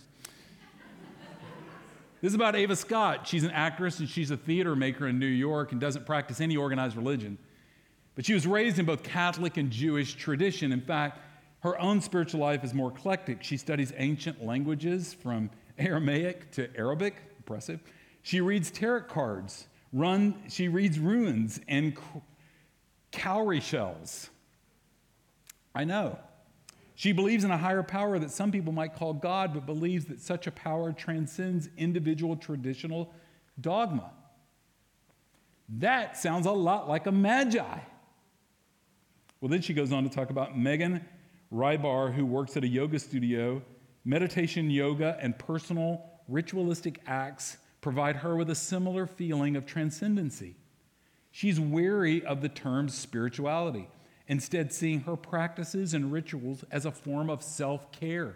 this 2.22 2.29
is 2.29 2.34
about 2.34 2.55
Ava 2.55 2.77
Scott. 2.77 3.27
She's 3.27 3.43
an 3.43 3.51
actress 3.51 4.00
and 4.00 4.07
she's 4.07 4.31
a 4.31 4.38
theater 4.38 4.74
maker 4.74 5.05
in 5.05 5.19
New 5.19 5.25
York 5.25 5.74
and 5.74 5.81
doesn't 5.81 6.05
practice 6.05 6.39
any 6.39 6.55
organized 6.55 6.96
religion. 6.96 7.38
But 8.15 8.25
she 8.25 8.34
was 8.34 8.48
raised 8.48 8.79
in 8.79 8.86
both 8.86 9.03
Catholic 9.03 9.57
and 9.57 9.69
Jewish 9.69 10.15
tradition. 10.15 10.72
In 10.72 10.79
fact, 10.79 11.19
her 11.60 11.77
own 11.77 12.00
spiritual 12.00 12.39
life 12.39 12.63
is 12.63 12.74
more 12.74 12.89
eclectic. 12.91 13.43
She 13.43 13.57
studies 13.57 13.91
ancient 13.98 14.46
languages 14.46 15.13
from 15.13 15.50
Aramaic 15.77 16.51
to 16.51 16.74
Arabic, 16.77 17.17
impressive. 17.36 17.81
She 18.22 18.39
reads 18.39 18.72
tarot 18.72 19.01
cards 19.10 19.67
Run, 19.91 20.36
she 20.48 20.69
reads 20.69 21.00
runes 21.00 21.60
and 21.67 21.98
cowrie 23.12 23.60
shells. 23.60 24.29
I 25.74 25.83
know. 25.83 26.19
She 26.95 27.12
believes 27.12 27.43
in 27.43 27.51
a 27.51 27.57
higher 27.57 27.83
power 27.83 28.17
that 28.17 28.31
some 28.31 28.51
people 28.51 28.74
might 28.74 28.95
call 28.95 29.13
God, 29.13 29.53
but 29.53 29.65
believes 29.65 30.05
that 30.05 30.19
such 30.19 30.47
a 30.47 30.51
power 30.51 30.91
transcends 30.91 31.69
individual 31.77 32.36
traditional 32.36 33.13
dogma. 33.62 34.12
That 35.69 36.17
sounds 36.17 36.45
a 36.45 36.51
lot 36.51 36.88
like 36.88 37.05
a 37.05 37.12
magi. 37.12 37.79
Well, 39.39 39.50
then 39.50 39.62
she 39.62 39.74
goes 39.74 39.91
on 39.91 40.03
to 40.03 40.09
talk 40.09 40.31
about 40.31 40.57
Megan 40.57 41.05
Rybar, 41.53 42.13
who 42.13 42.25
works 42.25 42.57
at 42.57 42.63
a 42.63 42.67
yoga 42.67 42.97
studio, 42.97 43.62
meditation 44.03 44.71
yoga, 44.71 45.17
and 45.21 45.38
personal 45.38 46.03
ritualistic 46.27 47.00
acts 47.05 47.57
provide 47.81 48.17
her 48.17 48.36
with 48.36 48.50
a 48.50 48.55
similar 48.55 49.05
feeling 49.05 49.55
of 49.55 49.65
transcendency. 49.65 50.55
She's 51.31 51.59
weary 51.59 52.25
of 52.25 52.41
the 52.41 52.50
term 52.50 52.89
spirituality, 52.89 53.88
instead, 54.27 54.74
seeing 54.74 55.01
her 55.01 55.15
practices 55.15 55.93
and 55.93 56.12
rituals 56.12 56.63
as 56.72 56.86
a 56.86 56.91
form 56.91 57.29
of 57.29 57.41
self 57.43 57.91
care. 57.91 58.36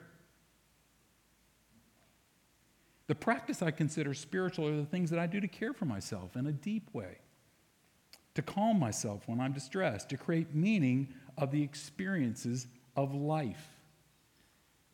The 3.08 3.16
practice 3.16 3.62
I 3.62 3.72
consider 3.72 4.14
spiritual 4.14 4.68
are 4.68 4.78
the 4.78 4.86
things 4.86 5.10
that 5.10 5.20
I 5.20 5.28
do 5.28 5.42
to 5.42 5.48
care 5.48 5.74
for 5.74 5.86
myself 5.86 6.36
in 6.36 6.48
a 6.48 6.52
deep 6.52 6.90
way, 6.94 7.18
to 8.36 8.42
calm 8.42 8.80
myself 8.80 9.28
when 9.28 9.42
I'm 9.42 9.52
distressed, 9.52 10.10
to 10.10 10.18
create 10.18 10.56
meaning 10.56 11.14
of 11.38 11.52
the 11.52 11.62
experiences 11.62 12.68
of 12.96 13.14
life. 13.14 13.68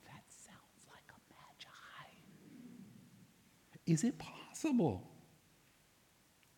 That 0.06 0.24
sounds 0.30 0.88
like 0.89 1.04
a 1.10 1.20
magi. 1.32 2.16
Is 3.86 4.04
it 4.04 4.18
possible? 4.18 4.38
possible 4.58 5.04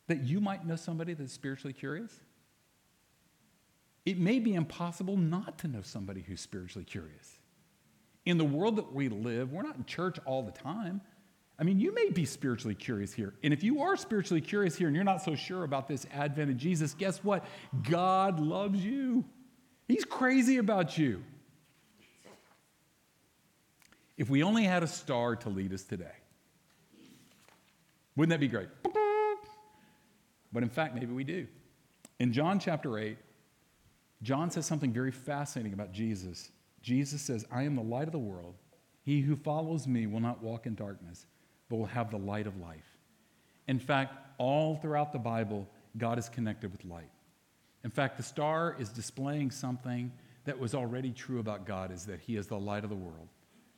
that 0.08 0.24
you 0.24 0.40
might 0.40 0.66
know 0.66 0.76
somebody 0.76 1.14
that's 1.14 1.34
spiritually 1.34 1.74
curious? 1.74 2.22
It 4.10 4.18
may 4.18 4.40
be 4.40 4.56
impossible 4.56 5.18
not 5.18 5.60
to 5.60 5.68
know 5.68 5.84
somebody 5.84 6.22
who's 6.22 6.42
spiritually 6.42 6.84
curious. 6.84 7.38
In 8.26 8.40
the 8.40 8.44
world 8.44 8.78
that 8.78 8.92
we 8.92 9.08
live, 9.08 9.54
we're 9.54 9.62
not 9.62 9.76
in 9.76 9.86
church 9.86 10.18
all 10.26 10.42
the 10.42 10.52
time. 10.52 11.02
I 11.60 11.64
mean, 11.64 11.80
you 11.80 11.94
may 11.94 12.10
be 12.10 12.26
spiritually 12.26 12.74
curious 12.74 13.14
here. 13.14 13.36
And 13.44 13.54
if 13.54 13.64
you 13.64 13.84
are 13.84 13.96
spiritually 13.96 14.42
curious 14.42 14.76
here 14.76 14.88
and 14.88 14.96
you're 14.96 15.06
not 15.06 15.22
so 15.22 15.36
sure 15.36 15.64
about 15.64 15.88
this 15.88 16.08
advent 16.12 16.50
of 16.50 16.58
Jesus, 16.58 16.96
guess 16.96 17.24
what? 17.24 17.46
God 17.88 18.40
loves 18.40 18.84
you. 18.84 19.26
He's 19.88 20.06
crazy 20.06 20.58
about 20.58 20.98
you. 20.98 21.24
If 24.18 24.28
we 24.28 24.42
only 24.42 24.64
had 24.64 24.82
a 24.82 24.88
star 24.88 25.36
to 25.36 25.50
lead 25.50 25.72
us 25.72 25.84
today, 25.84 26.16
wouldn't 28.16 28.32
that 28.32 28.40
be 28.40 28.48
great? 28.48 28.70
But 30.52 30.64
in 30.64 30.70
fact, 30.70 30.96
maybe 30.96 31.14
we 31.14 31.24
do. 31.24 31.46
In 32.18 32.34
John 32.34 32.60
chapter 32.60 32.98
8, 32.98 33.16
John 34.22 34.52
says 34.52 34.66
something 34.66 34.92
very 34.92 35.12
fascinating 35.12 35.74
about 35.74 35.92
Jesus. 35.92 36.52
Jesus 36.82 37.22
says, 37.22 37.46
I 37.52 37.64
am 37.64 37.76
the 37.76 37.82
light 37.82 38.08
of 38.08 38.12
the 38.12 38.20
world. 38.20 38.56
He 39.04 39.22
who 39.22 39.36
follows 39.36 39.88
me 39.88 40.08
will 40.08 40.20
not 40.20 40.44
walk 40.44 40.66
in 40.66 40.76
darkness, 40.76 41.26
but 41.70 41.78
will 41.78 41.86
have 41.86 42.12
the 42.12 42.18
light 42.18 42.48
of 42.48 42.60
life. 42.60 42.98
In 43.68 43.80
fact, 43.80 44.16
all 44.38 44.76
throughout 44.76 45.14
the 45.14 45.20
Bible, 45.20 45.68
God 45.98 46.20
is 46.20 46.30
connected 46.30 46.72
with 46.72 46.86
light. 46.86 47.10
In 47.84 47.92
fact, 47.92 48.18
the 48.18 48.24
star 48.24 48.76
is 48.78 48.90
displaying 48.90 49.52
something 49.52 50.12
that 50.46 50.60
was 50.60 50.76
already 50.76 51.12
true 51.12 51.40
about 51.40 51.66
God 51.66 51.92
is 51.92 52.06
that 52.06 52.20
he 52.20 52.36
is 52.36 52.48
the 52.48 52.60
light 52.60 52.84
of 52.84 52.90
the 52.90 52.96
world, 52.96 53.28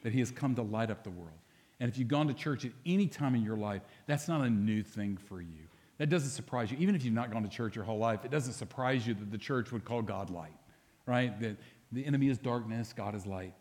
that 0.04 0.14
he 0.14 0.20
has 0.20 0.32
come 0.32 0.56
to 0.56 0.62
light 0.62 0.90
up 0.90 1.04
the 1.04 1.10
world. 1.10 1.38
And 1.80 1.90
if 1.90 1.98
you've 1.98 2.08
gone 2.08 2.28
to 2.28 2.34
church 2.34 2.66
at 2.66 2.72
any 2.86 3.08
time 3.08 3.36
in 3.36 3.44
your 3.44 3.58
life, 3.58 3.82
that's 4.06 4.28
not 4.28 4.42
a 4.42 4.50
new 4.50 4.84
thing 4.84 5.18
for 5.18 5.42
you. 5.42 5.68
That 6.02 6.10
doesn't 6.10 6.32
surprise 6.32 6.72
you. 6.72 6.78
Even 6.80 6.96
if 6.96 7.06
you've 7.06 7.14
not 7.14 7.30
gone 7.30 7.44
to 7.44 7.48
church 7.48 7.76
your 7.76 7.86
whole 7.86 8.00
life, 8.00 8.26
it 8.26 8.32
doesn't 8.32 8.54
surprise 8.54 9.06
you 9.06 9.14
that 9.14 9.30
the 9.30 9.38
church 9.38 9.72
would 9.72 9.86
call 9.86 10.02
God 10.02 10.32
light, 10.32 10.58
right? 11.06 11.40
That 11.40 11.58
the 11.92 12.04
enemy 12.04 12.30
is 12.30 12.40
darkness, 12.40 12.92
God 12.92 13.14
is 13.14 13.28
light. 13.28 13.54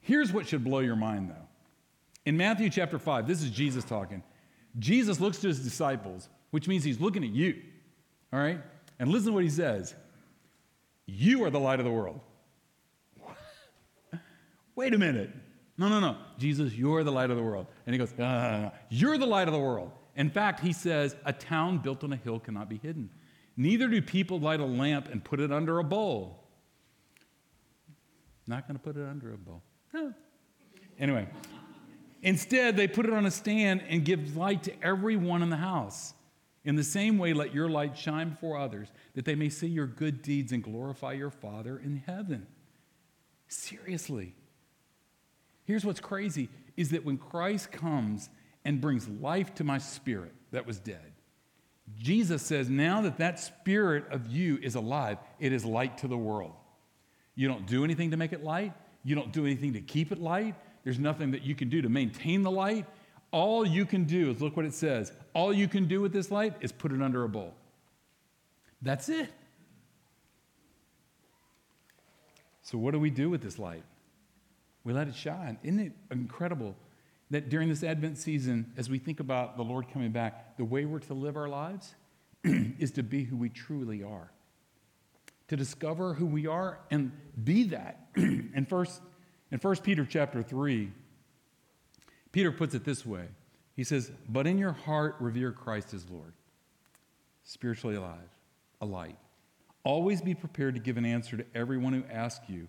Here's 0.00 0.32
what 0.32 0.46
should 0.46 0.64
blow 0.64 0.78
your 0.78 0.96
mind, 0.96 1.28
though. 1.28 1.46
In 2.24 2.34
Matthew 2.34 2.70
chapter 2.70 2.98
5, 2.98 3.28
this 3.28 3.42
is 3.42 3.50
Jesus 3.50 3.84
talking. 3.84 4.22
Jesus 4.78 5.20
looks 5.20 5.36
to 5.40 5.48
his 5.48 5.62
disciples, 5.62 6.30
which 6.50 6.66
means 6.66 6.82
he's 6.82 6.98
looking 6.98 7.22
at 7.22 7.28
you, 7.28 7.60
all 8.32 8.40
right? 8.40 8.58
And 8.98 9.10
listen 9.10 9.26
to 9.26 9.34
what 9.34 9.44
he 9.44 9.50
says 9.50 9.94
You 11.04 11.44
are 11.44 11.50
the 11.50 11.60
light 11.60 11.78
of 11.78 11.84
the 11.84 11.92
world. 11.92 12.20
Wait 14.76 14.94
a 14.94 14.98
minute. 14.98 15.28
No, 15.76 15.90
no, 15.90 16.00
no. 16.00 16.16
Jesus, 16.38 16.72
you're 16.72 17.04
the 17.04 17.12
light 17.12 17.28
of 17.28 17.36
the 17.36 17.42
world. 17.42 17.66
And 17.84 17.92
he 17.92 17.98
goes, 17.98 18.14
no, 18.16 18.72
You're 18.88 19.18
the 19.18 19.26
light 19.26 19.46
of 19.46 19.52
the 19.52 19.60
world. 19.60 19.92
In 20.16 20.30
fact, 20.30 20.60
he 20.60 20.72
says, 20.72 21.14
A 21.24 21.32
town 21.32 21.78
built 21.78 22.02
on 22.02 22.12
a 22.12 22.16
hill 22.16 22.40
cannot 22.40 22.68
be 22.68 22.78
hidden. 22.78 23.10
Neither 23.56 23.88
do 23.88 24.02
people 24.02 24.40
light 24.40 24.60
a 24.60 24.64
lamp 24.64 25.08
and 25.10 25.22
put 25.22 25.40
it 25.40 25.52
under 25.52 25.78
a 25.78 25.84
bowl. 25.84 26.42
Not 28.46 28.66
going 28.66 28.78
to 28.78 28.82
put 28.82 28.96
it 28.96 29.06
under 29.06 29.32
a 29.32 29.36
bowl. 29.36 29.62
No. 29.92 30.12
Anyway, 30.98 31.28
instead, 32.22 32.76
they 32.76 32.88
put 32.88 33.06
it 33.06 33.12
on 33.12 33.26
a 33.26 33.30
stand 33.30 33.82
and 33.88 34.04
give 34.04 34.36
light 34.36 34.62
to 34.64 34.84
everyone 34.84 35.42
in 35.42 35.50
the 35.50 35.56
house. 35.56 36.14
In 36.64 36.74
the 36.74 36.84
same 36.84 37.18
way, 37.18 37.32
let 37.32 37.54
your 37.54 37.68
light 37.68 37.96
shine 37.96 38.30
before 38.30 38.58
others, 38.58 38.88
that 39.14 39.24
they 39.24 39.34
may 39.34 39.48
see 39.48 39.68
your 39.68 39.86
good 39.86 40.22
deeds 40.22 40.52
and 40.52 40.62
glorify 40.62 41.12
your 41.12 41.30
Father 41.30 41.78
in 41.78 42.02
heaven. 42.06 42.46
Seriously. 43.48 44.34
Here's 45.64 45.84
what's 45.84 46.00
crazy 46.00 46.48
is 46.76 46.90
that 46.90 47.04
when 47.04 47.18
Christ 47.18 47.72
comes 47.72 48.28
and 48.66 48.80
brings 48.80 49.08
life 49.08 49.54
to 49.54 49.64
my 49.64 49.78
spirit 49.78 50.34
that 50.50 50.66
was 50.66 50.78
dead, 50.78 51.12
Jesus 51.96 52.42
says, 52.42 52.68
now 52.68 53.02
that 53.02 53.18
that 53.18 53.38
spirit 53.38 54.04
of 54.10 54.26
you 54.26 54.58
is 54.60 54.74
alive, 54.74 55.18
it 55.38 55.52
is 55.52 55.64
light 55.64 55.98
to 55.98 56.08
the 56.08 56.18
world. 56.18 56.52
You 57.36 57.46
don't 57.46 57.66
do 57.66 57.84
anything 57.84 58.10
to 58.10 58.16
make 58.16 58.32
it 58.32 58.42
light. 58.42 58.72
You 59.04 59.14
don't 59.14 59.32
do 59.32 59.46
anything 59.46 59.74
to 59.74 59.80
keep 59.80 60.10
it 60.10 60.20
light. 60.20 60.56
There's 60.82 60.98
nothing 60.98 61.30
that 61.30 61.42
you 61.42 61.54
can 61.54 61.68
do 61.68 61.80
to 61.82 61.88
maintain 61.88 62.42
the 62.42 62.50
light. 62.50 62.86
All 63.30 63.64
you 63.64 63.86
can 63.86 64.04
do 64.04 64.30
is 64.30 64.40
look 64.40 64.56
what 64.56 64.66
it 64.66 64.74
says. 64.74 65.12
All 65.32 65.52
you 65.52 65.68
can 65.68 65.86
do 65.86 66.00
with 66.00 66.12
this 66.12 66.30
light 66.30 66.54
is 66.60 66.72
put 66.72 66.90
it 66.90 67.00
under 67.00 67.22
a 67.22 67.28
bowl. 67.28 67.54
That's 68.82 69.08
it. 69.08 69.30
So, 72.62 72.78
what 72.78 72.92
do 72.92 72.98
we 72.98 73.10
do 73.10 73.30
with 73.30 73.42
this 73.42 73.60
light? 73.60 73.84
We 74.82 74.92
let 74.92 75.06
it 75.06 75.14
shine. 75.14 75.58
Isn't 75.62 75.78
it 75.78 75.92
incredible 76.10 76.74
that 77.30 77.48
during 77.48 77.68
this 77.68 77.82
Advent 77.82 78.18
season, 78.18 78.72
as 78.76 78.88
we 78.88 78.98
think 78.98 79.20
about 79.20 79.56
the 79.56 79.64
Lord 79.64 79.88
coming 79.92 80.12
back, 80.12 80.56
the 80.56 80.64
way 80.64 80.84
we're 80.84 81.00
to 81.00 81.14
live 81.14 81.36
our 81.36 81.48
lives 81.48 81.94
is 82.44 82.92
to 82.92 83.02
be 83.02 83.24
who 83.24 83.36
we 83.36 83.48
truly 83.48 84.02
are? 84.02 84.30
To 85.48 85.56
discover 85.56 86.14
who 86.14 86.26
we 86.26 86.46
are 86.46 86.78
and 86.90 87.12
be 87.42 87.64
that. 87.64 88.06
in, 88.16 88.66
first, 88.68 89.00
in 89.50 89.58
1 89.58 89.76
Peter 89.78 90.06
chapter 90.08 90.42
3, 90.42 90.90
Peter 92.32 92.52
puts 92.52 92.74
it 92.74 92.84
this 92.84 93.04
way 93.04 93.26
He 93.74 93.82
says, 93.82 94.12
But 94.28 94.46
in 94.46 94.58
your 94.58 94.72
heart, 94.72 95.16
revere 95.18 95.52
Christ 95.52 95.94
as 95.94 96.08
Lord, 96.08 96.32
spiritually 97.44 97.96
alive, 97.96 98.28
a 98.80 98.86
light. 98.86 99.16
Always 99.82 100.20
be 100.20 100.34
prepared 100.34 100.74
to 100.74 100.80
give 100.80 100.96
an 100.96 101.06
answer 101.06 101.36
to 101.36 101.44
everyone 101.54 101.92
who 101.92 102.04
asks 102.12 102.48
you, 102.48 102.68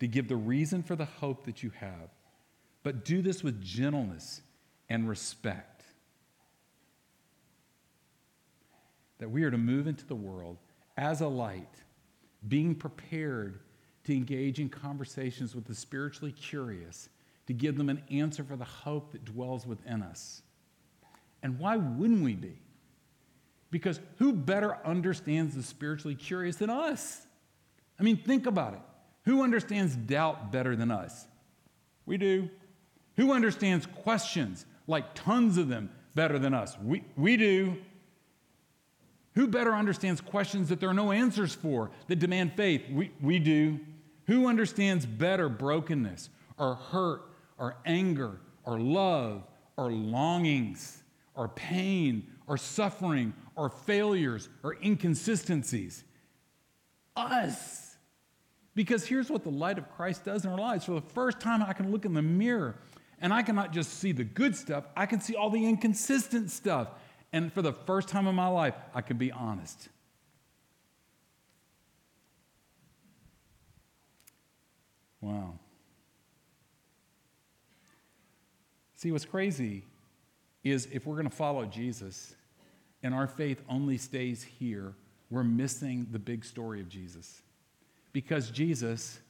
to 0.00 0.08
give 0.08 0.28
the 0.28 0.36
reason 0.36 0.82
for 0.82 0.96
the 0.96 1.04
hope 1.04 1.44
that 1.44 1.62
you 1.62 1.70
have. 1.78 2.08
But 2.82 3.04
do 3.04 3.22
this 3.22 3.42
with 3.42 3.62
gentleness 3.62 4.42
and 4.88 5.08
respect. 5.08 5.84
That 9.18 9.30
we 9.30 9.44
are 9.44 9.50
to 9.50 9.58
move 9.58 9.86
into 9.86 10.06
the 10.06 10.16
world 10.16 10.58
as 10.96 11.20
a 11.20 11.28
light, 11.28 11.74
being 12.48 12.74
prepared 12.74 13.60
to 14.04 14.12
engage 14.12 14.58
in 14.58 14.68
conversations 14.68 15.54
with 15.54 15.64
the 15.64 15.74
spiritually 15.74 16.32
curious 16.32 17.08
to 17.46 17.52
give 17.52 17.76
them 17.76 17.88
an 17.88 18.02
answer 18.10 18.42
for 18.42 18.56
the 18.56 18.64
hope 18.64 19.12
that 19.12 19.24
dwells 19.24 19.66
within 19.66 20.02
us. 20.02 20.42
And 21.42 21.58
why 21.58 21.76
wouldn't 21.76 22.22
we 22.22 22.34
be? 22.34 22.58
Because 23.70 24.00
who 24.18 24.32
better 24.32 24.76
understands 24.84 25.54
the 25.54 25.62
spiritually 25.62 26.14
curious 26.14 26.56
than 26.56 26.70
us? 26.70 27.26
I 27.98 28.02
mean, 28.02 28.16
think 28.16 28.46
about 28.46 28.74
it. 28.74 28.80
Who 29.24 29.42
understands 29.42 29.96
doubt 29.96 30.52
better 30.52 30.76
than 30.76 30.90
us? 30.90 31.26
We 32.06 32.18
do. 32.18 32.50
Who 33.16 33.32
understands 33.32 33.86
questions, 33.86 34.66
like 34.86 35.14
tons 35.14 35.58
of 35.58 35.68
them, 35.68 35.90
better 36.14 36.38
than 36.38 36.54
us? 36.54 36.76
We, 36.82 37.04
we 37.16 37.36
do. 37.36 37.76
Who 39.34 39.46
better 39.48 39.72
understands 39.72 40.20
questions 40.20 40.68
that 40.68 40.80
there 40.80 40.90
are 40.90 40.94
no 40.94 41.12
answers 41.12 41.54
for, 41.54 41.90
that 42.08 42.16
demand 42.16 42.52
faith? 42.54 42.82
We, 42.90 43.10
we 43.20 43.38
do. 43.38 43.80
Who 44.26 44.46
understands 44.46 45.06
better 45.06 45.48
brokenness 45.48 46.28
or 46.58 46.74
hurt 46.74 47.22
or 47.62 47.76
anger, 47.86 48.40
or 48.64 48.76
love, 48.80 49.44
or 49.76 49.92
longings, 49.92 51.04
or 51.36 51.48
pain, 51.48 52.26
or 52.48 52.56
suffering, 52.56 53.32
or 53.54 53.68
failures, 53.68 54.48
or 54.64 54.76
inconsistencies. 54.82 56.02
Us. 57.14 57.96
Because 58.74 59.06
here's 59.06 59.30
what 59.30 59.44
the 59.44 59.50
light 59.50 59.78
of 59.78 59.88
Christ 59.94 60.24
does 60.24 60.44
in 60.44 60.50
our 60.50 60.58
lives. 60.58 60.86
For 60.86 60.94
the 60.94 61.00
first 61.00 61.38
time, 61.38 61.62
I 61.62 61.72
can 61.72 61.92
look 61.92 62.04
in 62.04 62.14
the 62.14 62.22
mirror 62.22 62.76
and 63.22 63.32
I 63.32 63.42
cannot 63.42 63.72
just 63.72 63.94
see 64.00 64.10
the 64.10 64.24
good 64.24 64.56
stuff, 64.56 64.84
I 64.96 65.06
can 65.06 65.20
see 65.20 65.36
all 65.36 65.48
the 65.48 65.64
inconsistent 65.64 66.50
stuff. 66.50 66.88
And 67.32 67.50
for 67.50 67.62
the 67.62 67.72
first 67.72 68.08
time 68.08 68.26
in 68.26 68.34
my 68.34 68.48
life, 68.48 68.74
I 68.94 69.00
can 69.00 69.16
be 69.16 69.32
honest. 69.32 69.88
Wow. 75.20 75.54
See, 78.96 79.12
what's 79.12 79.24
crazy 79.24 79.84
is 80.64 80.88
if 80.92 81.06
we're 81.06 81.14
going 81.14 81.30
to 81.30 81.34
follow 81.34 81.64
Jesus 81.64 82.34
and 83.04 83.14
our 83.14 83.28
faith 83.28 83.62
only 83.68 83.98
stays 83.98 84.42
here, 84.42 84.94
we're 85.30 85.44
missing 85.44 86.08
the 86.10 86.18
big 86.18 86.44
story 86.44 86.80
of 86.80 86.88
Jesus. 86.88 87.40
Because 88.12 88.50
Jesus, 88.50 89.20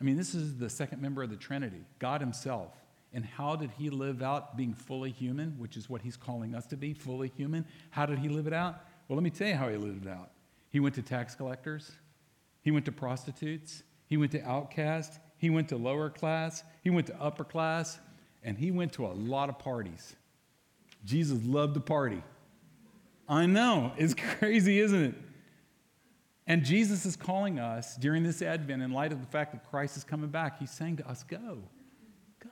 I 0.00 0.04
mean, 0.04 0.16
this 0.16 0.34
is 0.34 0.56
the 0.58 0.70
second 0.70 1.02
member 1.02 1.22
of 1.24 1.30
the 1.30 1.36
Trinity, 1.36 1.84
God 1.98 2.20
Himself. 2.20 2.72
And 3.14 3.24
how 3.24 3.56
did 3.56 3.70
He 3.78 3.90
live 3.90 4.22
out 4.22 4.56
being 4.56 4.74
fully 4.74 5.10
human, 5.10 5.54
which 5.58 5.76
is 5.76 5.88
what 5.90 6.02
He's 6.02 6.16
calling 6.16 6.54
us 6.54 6.66
to 6.66 6.76
be, 6.76 6.94
fully 6.94 7.32
human? 7.36 7.66
How 7.90 8.06
did 8.06 8.18
He 8.18 8.28
live 8.28 8.46
it 8.46 8.52
out? 8.52 8.84
Well, 9.08 9.16
let 9.16 9.22
me 9.22 9.30
tell 9.30 9.48
you 9.48 9.54
how 9.54 9.68
He 9.68 9.76
lived 9.76 10.06
it 10.06 10.10
out. 10.10 10.30
He 10.70 10.80
went 10.80 10.94
to 10.94 11.02
tax 11.02 11.34
collectors, 11.34 11.92
He 12.62 12.70
went 12.70 12.84
to 12.86 12.92
prostitutes, 12.92 13.82
He 14.06 14.16
went 14.16 14.32
to 14.32 14.42
outcasts, 14.42 15.18
He 15.36 15.50
went 15.50 15.68
to 15.68 15.76
lower 15.76 16.08
class, 16.08 16.64
He 16.82 16.90
went 16.90 17.06
to 17.08 17.20
upper 17.20 17.44
class, 17.44 17.98
and 18.42 18.58
he 18.58 18.70
went 18.70 18.92
to 18.94 19.06
a 19.06 19.12
lot 19.12 19.48
of 19.48 19.58
parties. 19.58 20.16
Jesus 21.04 21.42
loved 21.44 21.74
to 21.74 21.80
party. 21.80 22.22
I 23.28 23.46
know, 23.46 23.92
it's 23.96 24.14
crazy, 24.38 24.80
isn't 24.80 25.02
it? 25.02 25.14
And 26.46 26.64
Jesus 26.64 27.06
is 27.06 27.16
calling 27.16 27.60
us 27.60 27.96
during 27.96 28.24
this 28.24 28.42
Advent, 28.42 28.82
in 28.82 28.90
light 28.90 29.12
of 29.12 29.20
the 29.20 29.26
fact 29.26 29.52
that 29.52 29.68
Christ 29.70 29.96
is 29.96 30.02
coming 30.02 30.28
back, 30.28 30.58
he's 30.58 30.72
saying 30.72 30.96
to 30.96 31.08
us, 31.08 31.22
Go, 31.22 31.58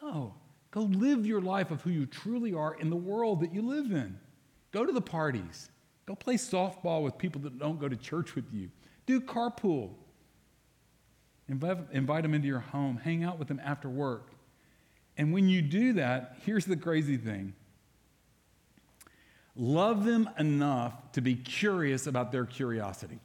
go, 0.00 0.34
go 0.70 0.82
live 0.82 1.26
your 1.26 1.40
life 1.40 1.70
of 1.70 1.82
who 1.82 1.90
you 1.90 2.06
truly 2.06 2.54
are 2.54 2.74
in 2.74 2.90
the 2.90 2.96
world 2.96 3.40
that 3.40 3.52
you 3.52 3.62
live 3.62 3.90
in. 3.90 4.18
Go 4.72 4.86
to 4.86 4.92
the 4.92 5.00
parties, 5.00 5.70
go 6.06 6.14
play 6.14 6.34
softball 6.34 7.02
with 7.02 7.18
people 7.18 7.40
that 7.42 7.58
don't 7.58 7.80
go 7.80 7.88
to 7.88 7.96
church 7.96 8.34
with 8.34 8.52
you, 8.52 8.70
do 9.06 9.20
carpool, 9.20 9.90
invite, 11.48 12.22
them 12.22 12.34
into 12.34 12.46
your 12.46 12.60
home, 12.60 12.96
hang 13.02 13.24
out 13.24 13.38
with 13.38 13.48
them 13.48 13.60
after 13.64 13.88
work. 13.88 14.30
And 15.16 15.32
when 15.32 15.48
you 15.48 15.60
do 15.60 15.94
that, 15.94 16.36
here's 16.44 16.64
the 16.64 16.76
crazy 16.76 17.16
thing 17.16 17.54
love 19.56 20.04
them 20.04 20.30
enough 20.38 21.12
to 21.12 21.20
be 21.20 21.34
curious 21.34 22.06
about 22.06 22.32
their 22.32 22.46
curiosity. 22.46 23.18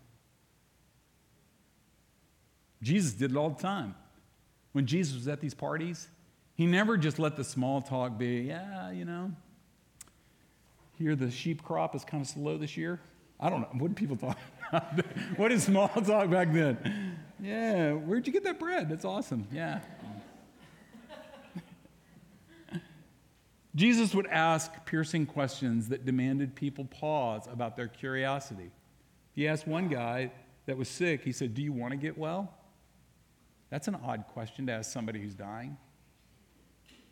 Jesus 2.81 3.13
did 3.13 3.31
it 3.31 3.37
all 3.37 3.51
the 3.51 3.61
time. 3.61 3.95
When 4.73 4.85
Jesus 4.85 5.15
was 5.15 5.27
at 5.27 5.39
these 5.39 5.53
parties, 5.53 6.07
He 6.55 6.65
never 6.65 6.97
just 6.97 7.19
let 7.19 7.35
the 7.35 7.43
small 7.43 7.81
talk 7.81 8.17
be, 8.17 8.41
yeah, 8.41 8.89
you 8.91 9.05
know, 9.05 9.31
here 10.97 11.15
the 11.15 11.29
sheep 11.29 11.63
crop 11.63 11.95
is 11.95 12.05
kind 12.05 12.21
of 12.21 12.27
slow 12.27 12.57
this 12.57 12.77
year. 12.77 12.99
I 13.39 13.49
don't 13.49 13.61
know. 13.61 13.69
What 13.73 13.89
did 13.89 13.97
people 13.97 14.15
talk 14.15 14.37
about? 14.69 15.05
what 15.35 15.51
is 15.51 15.63
small 15.63 15.89
talk 15.89 16.29
back 16.29 16.53
then? 16.53 17.17
Yeah, 17.41 17.91
where'd 17.91 18.25
you 18.25 18.31
get 18.31 18.45
that 18.45 18.59
bread? 18.59 18.89
That's 18.89 19.03
awesome. 19.03 19.45
Yeah. 19.51 19.81
Jesus 23.75 24.15
would 24.15 24.27
ask 24.27 24.71
piercing 24.85 25.25
questions 25.25 25.89
that 25.89 26.05
demanded 26.05 26.55
people 26.55 26.85
pause 26.85 27.47
about 27.51 27.75
their 27.75 27.89
curiosity. 27.89 28.71
He 29.33 29.49
asked 29.49 29.67
one 29.67 29.89
guy 29.89 30.31
that 30.65 30.77
was 30.77 30.87
sick, 30.87 31.21
he 31.23 31.33
said, 31.33 31.53
Do 31.53 31.61
you 31.61 31.73
want 31.73 31.91
to 31.91 31.97
get 31.97 32.17
well? 32.17 32.53
That's 33.69 33.89
an 33.89 33.95
odd 33.95 34.25
question 34.31 34.67
to 34.67 34.71
ask 34.71 34.91
somebody 34.91 35.19
who's 35.19 35.35
dying. 35.35 35.75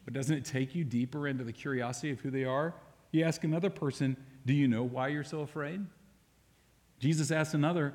But 0.06 0.13
doesn't 0.13 0.36
it 0.36 0.46
take 0.46 0.76
you 0.76 0.84
deeper 0.84 1.28
into 1.28 1.44
the 1.44 1.54
curiosity 1.54 2.12
of 2.12 2.20
who 2.20 2.30
they 2.30 2.44
are? 2.44 2.74
You 3.12 3.24
ask 3.24 3.44
another 3.44 3.70
person, 3.70 4.18
Do 4.46 4.54
you 4.54 4.68
know 4.68 4.84
why 4.84 5.10
you're 5.10 5.24
so 5.24 5.42
afraid? 5.42 5.82
Jesus 7.00 7.32
asked 7.32 7.54
another, 7.54 7.94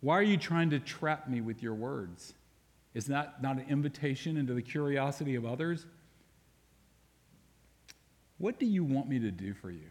Why 0.00 0.14
are 0.18 0.22
you 0.22 0.36
trying 0.36 0.70
to 0.70 0.80
trap 0.80 1.28
me 1.28 1.40
with 1.40 1.62
your 1.62 1.74
words? 1.74 2.34
Is 2.94 3.06
that 3.06 3.42
not 3.42 3.56
an 3.56 3.66
invitation 3.68 4.36
into 4.36 4.54
the 4.54 4.62
curiosity 4.62 5.34
of 5.34 5.44
others? 5.44 5.86
What 8.38 8.58
do 8.58 8.66
you 8.66 8.84
want 8.84 9.08
me 9.08 9.18
to 9.20 9.30
do 9.30 9.54
for 9.54 9.70
you? 9.70 9.90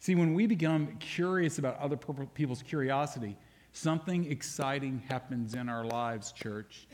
See, 0.00 0.14
when 0.14 0.34
we 0.34 0.46
become 0.46 0.96
curious 0.98 1.58
about 1.58 1.78
other 1.78 1.96
people's 1.96 2.62
curiosity, 2.62 3.36
something 3.72 4.30
exciting 4.30 5.02
happens 5.08 5.54
in 5.54 5.68
our 5.68 5.84
lives, 5.84 6.30
church. 6.32 6.86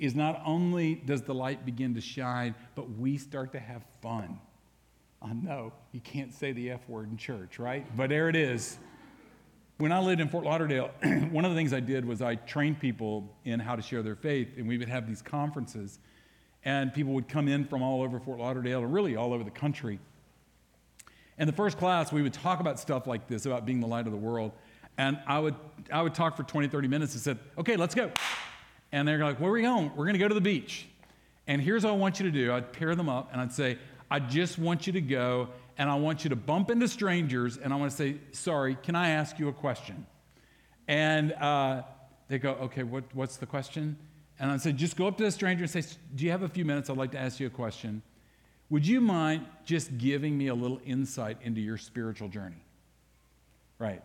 Is 0.00 0.14
not 0.14 0.42
only 0.44 0.94
does 0.94 1.22
the 1.22 1.34
light 1.34 1.64
begin 1.64 1.94
to 1.94 2.00
shine, 2.00 2.54
but 2.74 2.90
we 2.90 3.18
start 3.18 3.52
to 3.52 3.60
have 3.60 3.84
fun. 4.00 4.40
I 5.22 5.34
know 5.34 5.74
you 5.92 6.00
can't 6.00 6.32
say 6.32 6.52
the 6.52 6.70
F 6.70 6.88
word 6.88 7.10
in 7.10 7.18
church, 7.18 7.58
right? 7.58 7.86
But 7.96 8.08
there 8.08 8.30
it 8.30 8.34
is. 8.34 8.78
When 9.76 9.92
I 9.92 10.00
lived 10.00 10.22
in 10.22 10.28
Fort 10.28 10.44
Lauderdale, 10.44 10.90
one 11.30 11.44
of 11.44 11.50
the 11.50 11.56
things 11.56 11.74
I 11.74 11.80
did 11.80 12.06
was 12.06 12.22
I 12.22 12.36
trained 12.36 12.80
people 12.80 13.36
in 13.44 13.60
how 13.60 13.76
to 13.76 13.82
share 13.82 14.02
their 14.02 14.16
faith, 14.16 14.48
and 14.56 14.66
we 14.66 14.78
would 14.78 14.88
have 14.88 15.06
these 15.06 15.20
conferences, 15.20 15.98
and 16.64 16.94
people 16.94 17.12
would 17.12 17.28
come 17.28 17.46
in 17.46 17.66
from 17.66 17.82
all 17.82 18.00
over 18.00 18.18
Fort 18.20 18.38
Lauderdale, 18.38 18.82
and 18.82 18.94
really 18.94 19.16
all 19.16 19.34
over 19.34 19.44
the 19.44 19.50
country. 19.50 20.00
In 21.38 21.46
the 21.46 21.52
first 21.52 21.76
class, 21.76 22.10
we 22.10 22.22
would 22.22 22.34
talk 22.34 22.60
about 22.60 22.80
stuff 22.80 23.06
like 23.06 23.28
this, 23.28 23.44
about 23.44 23.66
being 23.66 23.80
the 23.80 23.86
light 23.86 24.06
of 24.06 24.12
the 24.12 24.18
world. 24.18 24.52
And 24.96 25.18
I 25.26 25.38
would, 25.38 25.54
I 25.92 26.00
would 26.00 26.14
talk 26.14 26.36
for 26.36 26.42
20, 26.42 26.68
30 26.68 26.88
minutes 26.88 27.14
and 27.14 27.22
said, 27.22 27.38
okay, 27.58 27.76
let's 27.76 27.94
go. 27.94 28.10
And 28.92 29.06
they're 29.06 29.22
like, 29.22 29.40
where 29.40 29.50
are 29.50 29.54
we 29.54 29.62
going? 29.62 29.90
We're 29.96 30.04
going 30.04 30.14
to 30.14 30.18
go 30.18 30.28
to 30.28 30.34
the 30.34 30.40
beach. 30.40 30.86
And 31.46 31.60
here's 31.60 31.84
what 31.84 31.92
I 31.92 31.96
want 31.96 32.20
you 32.20 32.26
to 32.26 32.32
do. 32.32 32.52
I'd 32.52 32.72
pair 32.72 32.94
them 32.94 33.08
up 33.08 33.30
and 33.32 33.40
I'd 33.40 33.52
say, 33.52 33.78
I 34.10 34.18
just 34.18 34.58
want 34.58 34.86
you 34.86 34.92
to 34.94 35.00
go 35.00 35.48
and 35.78 35.88
I 35.88 35.94
want 35.94 36.24
you 36.24 36.30
to 36.30 36.36
bump 36.36 36.70
into 36.70 36.88
strangers 36.88 37.56
and 37.56 37.72
I 37.72 37.76
want 37.76 37.90
to 37.90 37.96
say, 37.96 38.16
sorry, 38.32 38.76
can 38.82 38.94
I 38.94 39.10
ask 39.10 39.38
you 39.38 39.48
a 39.48 39.52
question? 39.52 40.06
And 40.88 41.32
uh, 41.32 41.82
they 42.28 42.38
go, 42.38 42.52
okay, 42.52 42.82
what, 42.82 43.04
what's 43.14 43.36
the 43.36 43.46
question? 43.46 43.96
And 44.38 44.50
I 44.50 44.56
said, 44.56 44.76
just 44.76 44.96
go 44.96 45.06
up 45.06 45.16
to 45.18 45.24
the 45.24 45.30
stranger 45.30 45.64
and 45.64 45.70
say, 45.70 45.82
do 46.14 46.24
you 46.24 46.30
have 46.30 46.42
a 46.42 46.48
few 46.48 46.64
minutes? 46.64 46.90
I'd 46.90 46.96
like 46.96 47.12
to 47.12 47.18
ask 47.18 47.38
you 47.40 47.46
a 47.46 47.50
question. 47.50 48.02
Would 48.70 48.86
you 48.86 49.00
mind 49.00 49.46
just 49.64 49.98
giving 49.98 50.36
me 50.36 50.46
a 50.48 50.54
little 50.54 50.80
insight 50.84 51.38
into 51.42 51.60
your 51.60 51.76
spiritual 51.76 52.28
journey? 52.28 52.64
Right, 53.78 54.02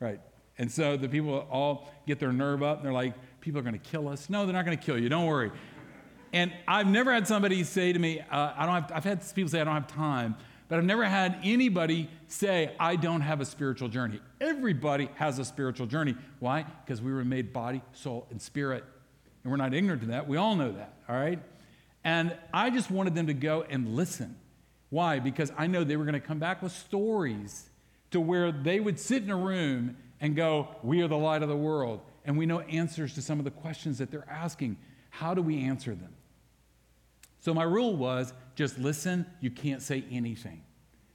right. 0.00 0.20
And 0.58 0.70
so 0.70 0.96
the 0.96 1.08
people 1.08 1.46
all 1.50 1.88
get 2.06 2.18
their 2.18 2.32
nerve 2.32 2.62
up 2.62 2.78
and 2.78 2.86
they're 2.86 2.92
like, 2.92 3.14
people 3.40 3.58
are 3.58 3.62
going 3.62 3.78
to 3.78 3.90
kill 3.90 4.08
us. 4.08 4.30
No, 4.30 4.44
they're 4.44 4.54
not 4.54 4.64
going 4.64 4.76
to 4.76 4.84
kill 4.84 4.98
you. 4.98 5.08
Don't 5.08 5.26
worry. 5.26 5.50
And 6.32 6.52
I've 6.66 6.86
never 6.86 7.12
had 7.12 7.26
somebody 7.26 7.62
say 7.64 7.92
to 7.92 7.98
me, 7.98 8.20
uh, 8.20 8.52
I 8.56 8.66
don't 8.66 8.82
have, 8.82 8.92
I've 8.94 9.04
had 9.04 9.34
people 9.34 9.50
say, 9.50 9.60
I 9.60 9.64
don't 9.64 9.74
have 9.74 9.88
time, 9.88 10.36
but 10.68 10.78
I've 10.78 10.84
never 10.84 11.04
had 11.04 11.38
anybody 11.42 12.08
say, 12.28 12.74
I 12.80 12.96
don't 12.96 13.20
have 13.20 13.40
a 13.40 13.44
spiritual 13.44 13.88
journey. 13.88 14.20
Everybody 14.40 15.10
has 15.16 15.38
a 15.38 15.44
spiritual 15.44 15.86
journey. 15.86 16.16
Why? 16.38 16.64
Because 16.84 17.02
we 17.02 17.12
were 17.12 17.24
made 17.24 17.52
body, 17.52 17.82
soul, 17.92 18.26
and 18.30 18.40
spirit. 18.40 18.84
And 19.44 19.50
we're 19.50 19.58
not 19.58 19.74
ignorant 19.74 20.02
to 20.02 20.08
that. 20.08 20.28
We 20.28 20.38
all 20.38 20.56
know 20.56 20.72
that, 20.72 20.94
all 21.08 21.16
right? 21.16 21.40
And 22.04 22.36
I 22.54 22.70
just 22.70 22.90
wanted 22.90 23.14
them 23.14 23.26
to 23.26 23.34
go 23.34 23.64
and 23.68 23.94
listen. 23.94 24.36
Why? 24.88 25.18
Because 25.18 25.52
I 25.58 25.66
know 25.66 25.84
they 25.84 25.96
were 25.96 26.04
going 26.04 26.14
to 26.14 26.20
come 26.20 26.38
back 26.38 26.62
with 26.62 26.72
stories 26.72 27.68
to 28.10 28.20
where 28.20 28.52
they 28.52 28.80
would 28.80 28.98
sit 28.98 29.22
in 29.22 29.30
a 29.30 29.36
room 29.36 29.96
and 30.22 30.34
go, 30.34 30.68
We 30.82 31.02
are 31.02 31.08
the 31.08 31.18
light 31.18 31.42
of 31.42 31.50
the 31.50 31.56
world. 31.56 32.00
And 32.24 32.38
we 32.38 32.46
know 32.46 32.60
answers 32.60 33.14
to 33.14 33.22
some 33.22 33.38
of 33.38 33.44
the 33.44 33.50
questions 33.50 33.98
that 33.98 34.10
they're 34.10 34.28
asking. 34.30 34.78
How 35.10 35.34
do 35.34 35.42
we 35.42 35.64
answer 35.64 35.94
them? 35.94 36.14
So 37.40 37.52
my 37.52 37.64
rule 37.64 37.94
was 37.94 38.32
just 38.54 38.78
listen, 38.78 39.26
you 39.40 39.50
can't 39.50 39.82
say 39.82 40.04
anything. 40.10 40.62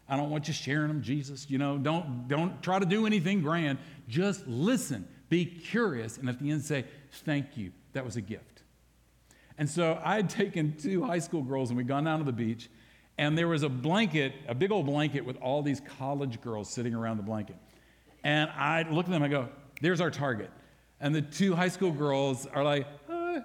I 0.09 0.17
don't 0.17 0.29
want 0.29 0.47
you 0.47 0.53
sharing 0.53 0.89
them, 0.89 1.01
Jesus. 1.01 1.49
You 1.49 1.57
know, 1.57 1.77
don't, 1.77 2.27
don't 2.27 2.61
try 2.61 2.79
to 2.79 2.85
do 2.85 3.05
anything 3.05 3.41
grand. 3.41 3.79
Just 4.07 4.45
listen, 4.45 5.07
be 5.29 5.45
curious, 5.45 6.17
and 6.17 6.29
at 6.29 6.39
the 6.39 6.51
end 6.51 6.63
say, 6.63 6.85
Thank 7.25 7.57
you. 7.57 7.71
That 7.93 8.05
was 8.05 8.15
a 8.15 8.21
gift. 8.21 8.61
And 9.57 9.67
so 9.67 9.99
I 10.03 10.17
had 10.17 10.29
taken 10.29 10.75
two 10.77 11.03
high 11.03 11.17
school 11.17 11.41
girls 11.41 11.71
and 11.71 11.77
we'd 11.77 11.87
gone 11.87 12.03
down 12.03 12.19
to 12.19 12.25
the 12.25 12.31
beach, 12.31 12.69
and 13.17 13.35
there 13.35 13.47
was 13.47 13.63
a 13.63 13.69
blanket, 13.69 14.33
a 14.47 14.53
big 14.53 14.71
old 14.71 14.85
blanket 14.85 15.25
with 15.25 15.37
all 15.37 15.63
these 15.63 15.81
college 15.97 16.39
girls 16.41 16.69
sitting 16.69 16.93
around 16.93 17.17
the 17.17 17.23
blanket. 17.23 17.55
And 18.27 18.49
I 18.49 18.81
look 18.81 19.05
at 19.05 19.11
them, 19.11 19.23
I 19.23 19.29
go, 19.29 19.47
There's 19.79 20.01
our 20.01 20.11
target. 20.11 20.51
And 20.99 21.15
the 21.15 21.21
two 21.21 21.55
high 21.55 21.69
school 21.69 21.93
girls 21.93 22.45
are 22.45 22.61
like, 22.61 22.85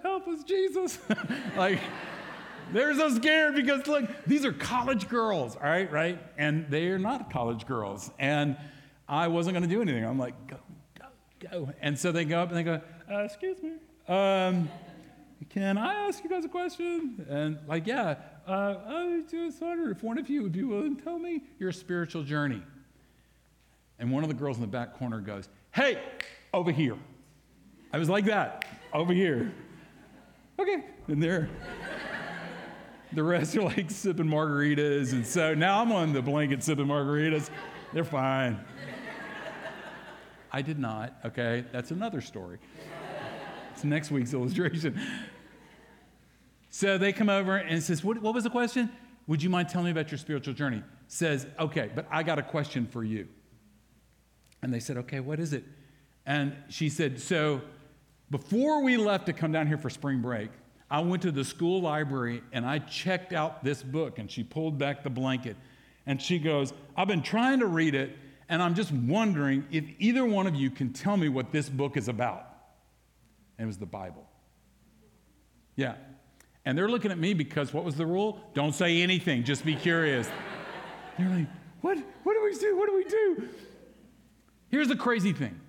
Help 0.02 0.26
us, 0.26 0.42
Jesus. 0.42 0.98
like, 1.56 1.78
they're 2.72 2.92
so 2.96 3.14
scared 3.14 3.54
because, 3.54 3.86
look, 3.86 4.10
these 4.26 4.44
are 4.44 4.52
college 4.52 5.08
girls, 5.08 5.54
all 5.54 5.62
right, 5.62 5.90
right? 5.92 6.18
And 6.36 6.66
they're 6.68 6.98
not 6.98 7.30
college 7.30 7.64
girls. 7.64 8.10
And 8.18 8.56
I 9.08 9.28
wasn't 9.28 9.54
going 9.54 9.62
to 9.62 9.72
do 9.72 9.82
anything. 9.82 10.04
I'm 10.04 10.18
like, 10.18 10.34
Go, 10.48 10.56
go, 10.98 11.06
go. 11.48 11.72
And 11.80 11.96
so 11.96 12.10
they 12.10 12.24
go 12.24 12.40
up 12.40 12.48
and 12.48 12.58
they 12.58 12.64
go, 12.64 12.80
uh, 13.08 13.18
Excuse 13.18 13.62
me. 13.62 13.74
Um, 14.08 14.68
can 15.50 15.78
I 15.78 16.08
ask 16.08 16.24
you 16.24 16.30
guys 16.30 16.44
a 16.44 16.48
question? 16.48 17.24
And 17.28 17.58
like, 17.68 17.86
yeah, 17.86 18.16
uh, 18.48 18.74
I 18.84 19.22
just 19.30 19.60
wonder 19.62 19.92
if 19.92 20.02
one 20.02 20.18
of 20.18 20.28
you 20.28 20.42
would 20.42 20.52
be 20.52 20.64
willing 20.64 20.96
to 20.96 21.02
tell 21.04 21.20
me 21.20 21.44
your 21.60 21.70
spiritual 21.70 22.24
journey. 22.24 22.64
And 24.02 24.10
one 24.10 24.24
of 24.24 24.28
the 24.28 24.34
girls 24.34 24.56
in 24.56 24.62
the 24.62 24.66
back 24.66 24.98
corner 24.98 25.20
goes, 25.20 25.48
Hey, 25.70 25.96
over 26.52 26.72
here. 26.72 26.96
I 27.92 27.98
was 27.98 28.08
like 28.08 28.24
that, 28.24 28.64
over 28.92 29.12
here. 29.12 29.52
Okay, 30.58 30.84
and 31.06 31.22
there. 31.22 31.48
the 33.12 33.22
rest 33.22 33.56
are 33.56 33.62
like 33.62 33.92
sipping 33.92 34.26
margaritas. 34.26 35.12
And 35.12 35.24
so 35.24 35.54
now 35.54 35.80
I'm 35.80 35.92
on 35.92 36.12
the 36.12 36.20
blanket 36.20 36.64
sipping 36.64 36.86
margaritas. 36.86 37.48
They're 37.92 38.02
fine. 38.02 38.58
I 40.50 40.62
did 40.62 40.80
not, 40.80 41.14
okay? 41.24 41.64
That's 41.70 41.92
another 41.92 42.20
story. 42.20 42.58
It's 43.72 43.84
next 43.84 44.10
week's 44.10 44.34
illustration. 44.34 45.00
So 46.70 46.98
they 46.98 47.12
come 47.12 47.28
over 47.28 47.56
and 47.56 47.80
says, 47.80 48.02
what, 48.02 48.20
what 48.20 48.34
was 48.34 48.42
the 48.42 48.50
question? 48.50 48.90
Would 49.28 49.44
you 49.44 49.48
mind 49.48 49.68
telling 49.68 49.84
me 49.84 49.90
about 49.92 50.10
your 50.10 50.18
spiritual 50.18 50.54
journey? 50.54 50.82
Says, 51.06 51.46
okay, 51.60 51.88
but 51.94 52.08
I 52.10 52.24
got 52.24 52.40
a 52.40 52.42
question 52.42 52.88
for 52.88 53.04
you. 53.04 53.28
And 54.62 54.72
they 54.72 54.80
said, 54.80 54.96
Okay, 54.96 55.20
what 55.20 55.40
is 55.40 55.52
it? 55.52 55.64
And 56.26 56.54
she 56.68 56.88
said, 56.88 57.20
So 57.20 57.60
before 58.30 58.82
we 58.82 58.96
left 58.96 59.26
to 59.26 59.32
come 59.32 59.52
down 59.52 59.66
here 59.66 59.78
for 59.78 59.90
spring 59.90 60.20
break, 60.20 60.50
I 60.90 61.00
went 61.00 61.22
to 61.22 61.32
the 61.32 61.44
school 61.44 61.80
library 61.80 62.42
and 62.52 62.66
I 62.66 62.78
checked 62.78 63.32
out 63.32 63.64
this 63.64 63.82
book. 63.82 64.18
And 64.18 64.30
she 64.30 64.44
pulled 64.44 64.78
back 64.78 65.02
the 65.02 65.10
blanket 65.10 65.56
and 66.06 66.20
she 66.20 66.38
goes, 66.38 66.72
I've 66.96 67.08
been 67.08 67.22
trying 67.22 67.60
to 67.60 67.66
read 67.66 67.94
it 67.94 68.16
and 68.48 68.62
I'm 68.62 68.74
just 68.74 68.92
wondering 68.92 69.64
if 69.70 69.84
either 69.98 70.24
one 70.24 70.46
of 70.46 70.54
you 70.54 70.70
can 70.70 70.92
tell 70.92 71.16
me 71.16 71.28
what 71.28 71.52
this 71.52 71.68
book 71.68 71.96
is 71.96 72.08
about. 72.08 72.46
And 73.56 73.64
it 73.64 73.66
was 73.66 73.78
the 73.78 73.86
Bible. 73.86 74.28
Yeah. 75.76 75.94
And 76.64 76.76
they're 76.76 76.88
looking 76.88 77.10
at 77.10 77.18
me 77.18 77.34
because 77.34 77.72
what 77.72 77.84
was 77.84 77.96
the 77.96 78.06
rule? 78.06 78.40
Don't 78.54 78.74
say 78.74 79.02
anything, 79.02 79.44
just 79.44 79.64
be 79.64 79.74
curious. 79.74 80.28
they're 81.18 81.28
like, 81.28 81.46
What? 81.80 81.98
What 82.24 82.34
do 82.34 82.44
we 82.44 82.54
do? 82.54 82.76
What 82.76 82.88
do 82.88 82.94
we 82.94 83.04
do? 83.04 83.48
Here's 84.72 84.88
the 84.88 84.96
crazy 84.96 85.32
thing 85.32 85.60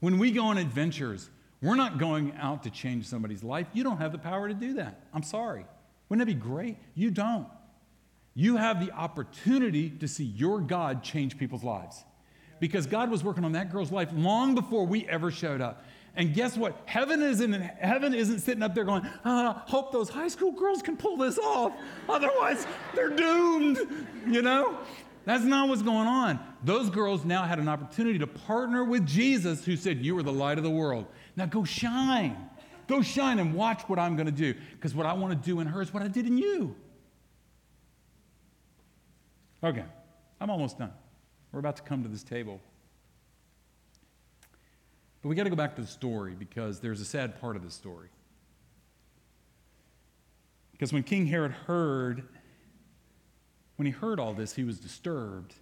when 0.00 0.18
we 0.18 0.32
go 0.32 0.46
on 0.46 0.58
adventures, 0.58 1.30
we're 1.62 1.76
not 1.76 1.98
going 1.98 2.34
out 2.36 2.64
to 2.64 2.70
change 2.70 3.06
somebody's 3.06 3.44
life. 3.44 3.68
You 3.72 3.84
don't 3.84 3.98
have 3.98 4.12
the 4.12 4.18
power 4.18 4.48
to 4.48 4.54
do 4.54 4.74
that. 4.74 5.04
I'm 5.14 5.22
sorry. 5.22 5.64
Wouldn't 6.08 6.26
that 6.26 6.34
be 6.34 6.38
great? 6.38 6.76
You 6.94 7.10
don't. 7.10 7.46
You 8.34 8.56
have 8.56 8.84
the 8.84 8.90
opportunity 8.92 9.88
to 9.90 10.08
see 10.08 10.24
your 10.24 10.60
God 10.60 11.04
change 11.04 11.38
people's 11.38 11.62
lives. 11.62 12.04
Because 12.58 12.86
God 12.86 13.10
was 13.10 13.22
working 13.22 13.44
on 13.44 13.52
that 13.52 13.70
girl's 13.70 13.92
life 13.92 14.08
long 14.12 14.54
before 14.54 14.84
we 14.84 15.06
ever 15.06 15.30
showed 15.30 15.60
up. 15.60 15.84
And 16.16 16.34
guess 16.34 16.56
what? 16.56 16.76
Heaven 16.86 17.22
isn't, 17.22 17.52
heaven 17.52 18.14
isn't 18.14 18.40
sitting 18.40 18.62
up 18.62 18.74
there 18.74 18.84
going, 18.84 19.06
oh, 19.24 19.62
hope 19.66 19.92
those 19.92 20.08
high 20.08 20.28
school 20.28 20.52
girls 20.52 20.82
can 20.82 20.96
pull 20.96 21.16
this 21.16 21.38
off. 21.38 21.72
Otherwise, 22.08 22.66
they're 22.94 23.10
doomed. 23.10 23.78
You 24.26 24.42
know? 24.42 24.78
That's 25.30 25.44
not 25.44 25.68
what's 25.68 25.82
going 25.82 26.08
on. 26.08 26.40
Those 26.64 26.90
girls 26.90 27.24
now 27.24 27.44
had 27.44 27.60
an 27.60 27.68
opportunity 27.68 28.18
to 28.18 28.26
partner 28.26 28.82
with 28.82 29.06
Jesus, 29.06 29.64
who 29.64 29.76
said, 29.76 30.04
You 30.04 30.18
are 30.18 30.24
the 30.24 30.32
light 30.32 30.58
of 30.58 30.64
the 30.64 30.70
world. 30.70 31.06
Now 31.36 31.46
go 31.46 31.62
shine. 31.62 32.36
Go 32.88 33.00
shine 33.00 33.38
and 33.38 33.54
watch 33.54 33.82
what 33.82 34.00
I'm 34.00 34.16
going 34.16 34.26
to 34.26 34.32
do. 34.32 34.56
Because 34.72 34.92
what 34.92 35.06
I 35.06 35.12
want 35.12 35.40
to 35.40 35.48
do 35.48 35.60
in 35.60 35.68
her 35.68 35.80
is 35.80 35.94
what 35.94 36.02
I 36.02 36.08
did 36.08 36.26
in 36.26 36.36
you. 36.36 36.74
Okay, 39.62 39.84
I'm 40.40 40.50
almost 40.50 40.80
done. 40.80 40.90
We're 41.52 41.60
about 41.60 41.76
to 41.76 41.82
come 41.82 42.02
to 42.02 42.08
this 42.08 42.24
table. 42.24 42.60
But 45.22 45.28
we 45.28 45.36
got 45.36 45.44
to 45.44 45.50
go 45.50 45.54
back 45.54 45.76
to 45.76 45.82
the 45.82 45.86
story 45.86 46.34
because 46.36 46.80
there's 46.80 47.00
a 47.00 47.04
sad 47.04 47.40
part 47.40 47.54
of 47.54 47.62
the 47.62 47.70
story. 47.70 48.08
Because 50.72 50.92
when 50.92 51.04
King 51.04 51.26
Herod 51.26 51.52
heard, 51.52 52.26
when 53.80 53.86
he 53.86 53.92
heard 53.92 54.20
all 54.20 54.34
this, 54.34 54.52
he 54.52 54.62
was 54.62 54.78
disturbed, 54.78 55.54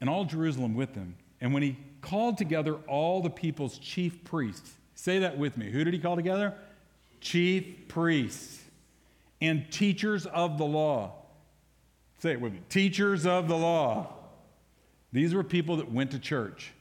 and 0.00 0.08
all 0.08 0.24
Jerusalem 0.24 0.72
with 0.72 0.94
him. 0.94 1.14
And 1.42 1.52
when 1.52 1.62
he 1.62 1.76
called 2.00 2.38
together 2.38 2.76
all 2.88 3.20
the 3.20 3.28
people's 3.28 3.76
chief 3.76 4.24
priests, 4.24 4.72
say 4.94 5.18
that 5.18 5.36
with 5.36 5.58
me. 5.58 5.70
Who 5.70 5.84
did 5.84 5.92
he 5.92 6.00
call 6.00 6.16
together? 6.16 6.54
Chief 7.20 7.86
priests 7.86 8.62
and 9.42 9.70
teachers 9.70 10.24
of 10.24 10.56
the 10.56 10.64
law. 10.64 11.12
Say 12.20 12.30
it 12.30 12.40
with 12.40 12.54
me. 12.54 12.60
Teachers 12.70 13.26
of 13.26 13.46
the 13.46 13.58
law. 13.58 14.14
These 15.12 15.34
were 15.34 15.44
people 15.44 15.76
that 15.76 15.92
went 15.92 16.12
to 16.12 16.18
church. 16.18 16.72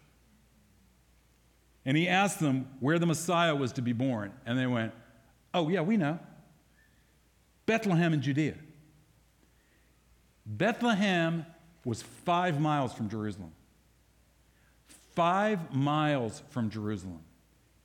And 1.83 1.97
he 1.97 2.07
asked 2.07 2.39
them 2.39 2.69
where 2.79 2.99
the 2.99 3.05
Messiah 3.05 3.53
was 3.53 3.73
to 3.73 3.81
be 3.81 3.91
born. 3.91 4.31
And 4.45 4.57
they 4.57 4.67
went, 4.67 4.93
Oh, 5.53 5.67
yeah, 5.67 5.81
we 5.81 5.97
know. 5.97 6.19
Bethlehem 7.65 8.13
in 8.13 8.21
Judea. 8.21 8.55
Bethlehem 10.45 11.45
was 11.85 12.01
five 12.01 12.59
miles 12.59 12.93
from 12.93 13.09
Jerusalem. 13.09 13.51
Five 15.15 15.73
miles 15.73 16.41
from 16.49 16.69
Jerusalem. 16.69 17.21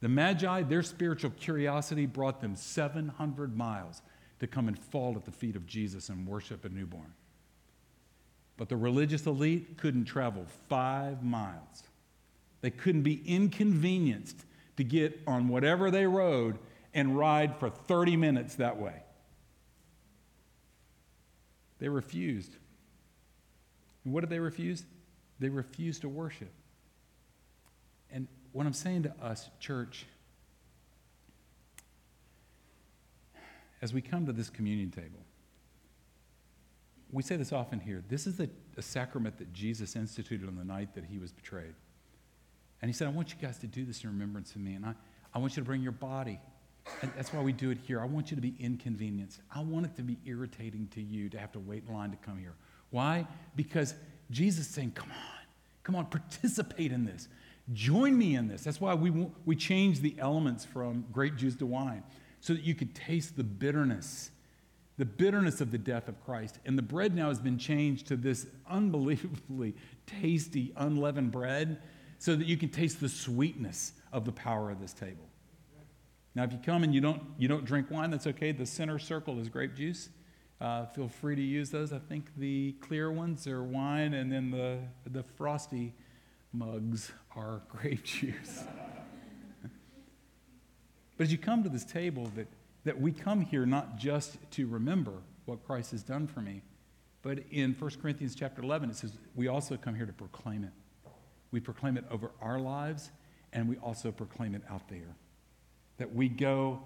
The 0.01 0.09
Magi, 0.09 0.62
their 0.62 0.83
spiritual 0.83 1.31
curiosity 1.31 2.07
brought 2.07 2.40
them 2.40 2.57
700 2.57 3.57
miles 3.57 4.03
to 4.40 4.47
come 4.47 4.68
and 4.68 4.79
fall 4.79 5.16
at 5.16 5.25
the 5.25 5.33
feet 5.33 5.57
of 5.57 5.66
Jesus 5.66 6.09
and 6.09 6.27
worship 6.27 6.64
a 6.64 6.68
newborn. 6.68 7.12
But 8.57 8.68
the 8.68 8.77
religious 8.77 9.27
elite 9.27 9.77
couldn't 9.77 10.05
travel 10.05 10.47
five 10.68 11.23
miles. 11.23 11.83
They 12.61 12.71
couldn't 12.71 13.03
be 13.03 13.23
inconvenienced 13.27 14.44
to 14.77 14.85
get 14.85 15.21
on 15.27 15.49
whatever 15.49 15.90
they 15.90 16.07
rode 16.07 16.59
and 16.94 17.16
ride 17.16 17.57
for 17.59 17.71
30 17.71 18.16
minutes 18.16 18.57
that 18.57 18.79
way. 18.79 19.03
They 21.79 21.88
refused. 21.88 22.57
And 24.05 24.12
what 24.12 24.21
did 24.21 24.31
they 24.31 24.41
refuse? 24.41 24.85
They 25.38 25.49
refused 25.49 26.03
to 26.03 26.09
worship. 26.09 26.53
And 28.11 28.27
what 28.53 28.67
I'm 28.67 28.73
saying 28.73 29.05
to 29.05 29.14
us, 29.23 29.51
church, 29.61 30.07
as 33.81 33.93
we 33.93 34.01
come 34.01 34.27
to 34.27 34.33
this 34.33 34.51
communion 34.51 34.91
table, 34.91 35.21
we 37.11 37.23
say 37.23 37.37
this 37.37 37.53
often 37.53 37.81
here. 37.81 38.03
This 38.09 38.27
is 38.27 38.41
a, 38.41 38.49
sacrament 38.81 39.37
that 39.38 39.53
Jesus 39.53 39.97
instituted 39.97 40.47
on 40.47 40.55
the 40.55 40.62
night 40.62 40.95
that 40.95 41.05
he 41.05 41.19
was 41.19 41.33
betrayed. 41.33 41.75
And 42.81 42.88
he 42.88 42.93
said, 42.93 43.09
I 43.09 43.11
want 43.11 43.31
you 43.31 43.37
guys 43.43 43.59
to 43.59 43.67
do 43.67 43.85
this 43.85 44.05
in 44.05 44.11
remembrance 44.11 44.55
of 44.55 44.61
me. 44.61 44.75
And 44.75 44.87
I, 44.87 44.95
I 45.35 45.41
want 45.41 45.57
you 45.57 45.62
to 45.62 45.67
bring 45.67 45.83
your 45.83 45.91
body 45.91 46.38
and 47.03 47.12
that's 47.16 47.33
why 47.33 47.42
we 47.42 47.53
do 47.53 47.70
it 47.70 47.79
here. 47.87 48.01
I 48.01 48.05
want 48.05 48.31
you 48.31 48.35
to 48.35 48.40
be 48.40 48.55
inconvenienced. 48.59 49.40
I 49.55 49.62
want 49.62 49.87
it 49.87 49.96
to 49.96 50.03
be 50.03 50.18
irritating 50.24 50.88
to 50.94 51.01
you 51.01 51.29
to 51.31 51.38
have 51.38 51.53
to 51.53 51.59
wait 51.59 51.85
in 51.87 51.94
line 51.94 52.11
to 52.11 52.16
come 52.18 52.38
here. 52.38 52.55
Why? 52.90 53.27
Because 53.57 53.94
Jesus 54.31 54.66
is 54.66 54.74
saying, 54.74 54.92
come 54.92 55.11
on, 55.11 55.46
come 55.83 55.96
on, 55.96 56.07
participate 56.07 56.92
in 56.92 57.05
this. 57.05 57.29
Join 57.72 58.16
me 58.16 58.35
in 58.35 58.48
this. 58.48 58.62
That's 58.64 58.81
why 58.81 58.94
we, 58.94 59.11
we 59.44 59.55
change 59.55 60.01
the 60.01 60.14
elements 60.18 60.64
from 60.64 61.05
grape 61.12 61.37
juice 61.37 61.57
to 61.57 61.66
wine, 61.66 62.03
so 62.40 62.55
that 62.55 62.62
you 62.62 62.74
could 62.74 62.94
taste 62.94 63.37
the 63.37 63.44
bitterness, 63.44 64.31
the 64.96 65.05
bitterness 65.05 65.61
of 65.61 65.70
the 65.70 65.79
death 65.79 66.09
of 66.09 66.24
Christ. 66.24 66.59
And 66.64 66.79
the 66.79 66.83
bread 66.83 67.14
now 67.14 67.29
has 67.29 67.40
been 67.40 67.59
changed 67.59 68.07
to 68.07 68.16
this 68.16 68.46
unbelievably 68.70 69.74
tasty, 70.07 70.72
unleavened 70.77 71.31
bread, 71.31 71.81
so 72.18 72.35
that 72.35 72.46
you 72.46 72.57
can 72.57 72.70
taste 72.70 73.01
the 73.01 73.09
sweetness 73.09 73.92
of 74.12 74.24
the 74.24 74.33
power 74.33 74.70
of 74.70 74.81
this 74.81 74.94
table. 74.94 75.28
Now, 76.38 76.44
if 76.44 76.53
you 76.53 76.61
come 76.64 76.85
and 76.85 76.94
you 76.94 77.01
don't, 77.01 77.20
you 77.37 77.48
don't 77.48 77.64
drink 77.64 77.90
wine, 77.90 78.12
that's 78.12 78.29
okay. 78.29 78.53
The 78.53 78.64
center 78.64 79.01
circle 79.01 79.40
is 79.40 79.48
grape 79.48 79.74
juice. 79.74 80.09
Uh, 80.61 80.87
feel 80.87 81.09
free 81.09 81.35
to 81.35 81.42
use 81.42 81.70
those. 81.70 81.92
I 81.92 81.98
think 81.98 82.27
the 82.37 82.77
clear 82.81 83.11
ones 83.11 83.48
are 83.48 83.64
wine, 83.64 84.14
and 84.14 84.31
then 84.31 84.53
the, 84.53 84.79
the 85.05 85.24
frosty 85.24 85.94
mugs 86.53 87.11
are 87.35 87.62
grape 87.68 88.05
juice. 88.05 88.62
but 91.16 91.24
as 91.24 91.33
you 91.33 91.38
come 91.38 91.64
to 91.64 91.68
this 91.68 91.85
table, 91.85 92.31
that, 92.37 92.46
that 92.85 93.01
we 93.01 93.11
come 93.11 93.40
here 93.40 93.66
not 93.66 93.96
just 93.96 94.37
to 94.53 94.68
remember 94.68 95.14
what 95.46 95.66
Christ 95.66 95.90
has 95.90 96.05
done 96.05 96.29
for 96.29 96.40
me, 96.40 96.62
but 97.20 97.40
in 97.51 97.74
1 97.77 97.90
Corinthians 98.01 98.37
chapter 98.37 98.62
11, 98.62 98.90
it 98.90 98.96
says 98.96 99.11
we 99.35 99.48
also 99.48 99.77
come 99.77 99.96
here 99.96 100.07
to 100.07 100.12
proclaim 100.12 100.62
it. 100.62 100.70
We 101.51 101.59
proclaim 101.59 101.96
it 101.96 102.05
over 102.12 102.31
our 102.40 102.61
lives, 102.61 103.11
and 103.53 103.68
we 103.68 103.77
also 103.79 104.12
proclaim 104.12 104.55
it 104.55 104.62
out 104.70 104.88
there 104.88 105.16
that 105.98 106.14
we 106.14 106.28
go 106.28 106.80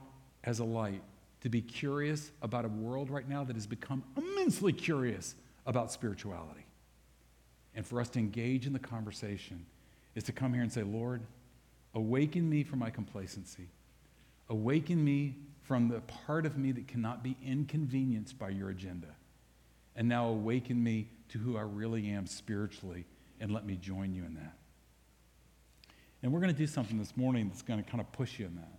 as 0.44 0.59
a 0.59 0.64
light 0.64 1.03
to 1.42 1.48
be 1.48 1.61
curious 1.61 2.31
about 2.40 2.64
a 2.64 2.68
world 2.68 3.11
right 3.11 3.29
now 3.29 3.44
that 3.44 3.57
has 3.57 3.66
become 3.66 4.03
immensely 4.16 4.72
curious 4.72 5.35
about 5.66 5.92
spirituality. 5.92 6.66
And 7.75 7.87
for 7.87 8.01
us 8.01 8.09
to 8.11 8.18
engage 8.18 8.66
in 8.66 8.72
the 8.72 8.79
conversation 8.79 9.64
is 10.14 10.25
to 10.25 10.33
come 10.33 10.53
here 10.53 10.62
and 10.62 10.72
say, 10.72 10.83
Lord, 10.83 11.22
awaken 11.94 12.48
me 12.48 12.62
from 12.62 12.79
my 12.79 12.90
complacency. 12.90 13.68
Awaken 14.48 15.03
me 15.03 15.37
from 15.62 15.88
the 15.88 16.01
part 16.01 16.44
of 16.44 16.59
me 16.59 16.72
that 16.72 16.87
cannot 16.88 17.22
be 17.22 17.37
inconvenienced 17.44 18.38
by 18.38 18.51
your 18.51 18.70
agenda. 18.70 19.09
And 19.96 20.09
now 20.09 20.29
awaken 20.29 20.83
me 20.83 21.09
to 21.31 21.38
who 21.38 21.57
I 21.57 21.62
really 21.62 22.11
am 22.11 22.27
spiritually 22.27 23.05
and 23.40 23.53
let 23.53 23.64
me 23.66 23.77
join 23.77 24.14
you 24.14 24.25
in 24.25 24.35
that. 24.35 24.55
And 26.22 26.33
we're 26.33 26.40
going 26.40 26.53
to 26.53 26.59
do 26.59 26.66
something 26.66 26.98
this 26.98 27.16
morning 27.16 27.48
that's 27.48 27.62
going 27.62 27.83
to 27.83 27.90
kind 27.90 28.01
of 28.01 28.12
push 28.12 28.38
you 28.38 28.46
in 28.46 28.55
that. 28.57 28.79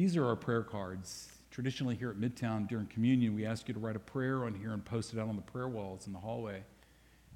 These 0.00 0.16
are 0.16 0.24
our 0.24 0.34
prayer 0.34 0.62
cards. 0.62 1.28
Traditionally, 1.50 1.94
here 1.94 2.08
at 2.08 2.16
Midtown 2.16 2.66
during 2.66 2.86
communion, 2.86 3.34
we 3.34 3.44
ask 3.44 3.68
you 3.68 3.74
to 3.74 3.80
write 3.80 3.96
a 3.96 4.00
prayer 4.00 4.46
on 4.46 4.54
here 4.54 4.72
and 4.72 4.82
post 4.82 5.12
it 5.12 5.18
out 5.18 5.28
on 5.28 5.36
the 5.36 5.42
prayer 5.42 5.68
walls 5.68 6.06
in 6.06 6.14
the 6.14 6.18
hallway. 6.18 6.62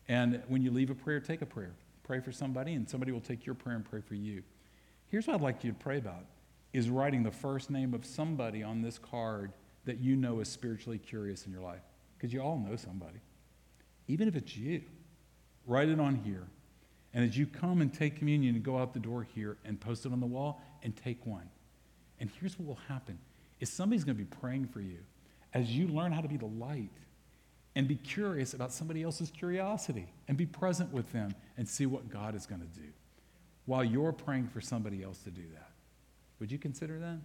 And 0.09 0.43
when 0.49 0.63
you 0.63 0.71
leave 0.71 0.89
a 0.89 0.95
prayer, 0.95 1.21
take 1.21 1.43
a 1.43 1.47
prayer. 1.47 1.75
Pray 2.05 2.21
for 2.21 2.33
somebody, 2.33 2.73
and 2.73 2.89
somebody 2.89 3.13
will 3.13 3.21
take 3.21 3.45
your 3.45 3.55
prayer 3.55 3.77
and 3.77 3.85
pray 3.85 4.01
for 4.01 4.15
you. 4.15 4.43
Here's 5.09 5.27
what 5.27 5.35
I'd 5.35 5.43
like 5.43 5.63
you 5.63 5.73
to 5.73 5.79
pray 5.79 5.99
about 5.99 6.25
is 6.73 6.89
writing 6.89 7.23
the 7.23 7.31
first 7.31 7.69
name 7.69 7.93
of 7.93 8.07
somebody 8.07 8.63
on 8.63 8.81
this 8.81 8.97
card 8.97 9.53
that 9.85 9.99
you 9.99 10.17
know 10.17 10.41
is 10.41 10.49
spiritually 10.49 10.97
curious 10.97 11.45
in 11.45 11.53
your 11.53 11.61
life. 11.61 11.83
Because 12.17 12.33
you 12.33 12.41
all 12.41 12.57
know 12.57 12.77
somebody. 12.77 13.21
Even 14.09 14.27
if 14.27 14.37
it's 14.37 14.57
you, 14.57 14.81
write 15.67 15.91
it 15.91 16.01
on 16.01 16.15
here. 16.15 16.47
And 17.13 17.29
as 17.29 17.37
you 17.37 17.47
come 17.47 17.83
and 17.83 17.93
take 17.93 18.17
communion 18.17 18.55
and 18.55 18.65
go 18.65 18.79
out 18.79 18.95
the 18.95 19.01
door 19.01 19.23
here 19.35 19.59
and 19.67 19.79
post 19.79 20.07
it 20.07 20.13
on 20.13 20.21
the 20.21 20.27
wall 20.27 20.63
and 20.83 20.97
take 20.97 21.27
one. 21.27 21.51
And 22.25 22.33
here's 22.41 22.59
what 22.59 22.67
will 22.67 22.79
happen 22.89 23.19
is 23.61 23.69
somebody's 23.69 24.03
going 24.03 24.17
to 24.17 24.25
be 24.25 24.37
praying 24.41 24.69
for 24.69 24.81
you 24.81 24.97
as 25.53 25.77
you 25.77 25.89
learn 25.89 26.11
how 26.11 26.23
to 26.23 26.29
be 26.29 26.39
the 26.39 26.47
light 26.47 26.89
and 27.77 27.87
be 27.87 27.97
curious 27.97 28.55
about 28.55 28.73
somebody 28.73 29.03
else's 29.03 29.31
curiosity 29.31 30.07
and 30.27 30.39
be 30.39 30.47
present 30.47 30.91
with 30.91 31.13
them 31.13 31.35
and 31.59 31.69
see 31.69 31.85
what 31.85 32.09
God 32.09 32.35
is 32.35 32.47
going 32.47 32.63
to 32.63 32.81
do 32.81 32.87
while 33.67 33.85
you're 33.85 34.11
praying 34.11 34.49
for 34.49 34.63
somebody 34.63 35.03
else 35.03 35.19
to 35.19 35.31
do 35.31 35.43
that. 35.53 35.69
Would 36.41 36.51
you 36.51 36.57
consider 36.57 36.99
that? 36.99 37.19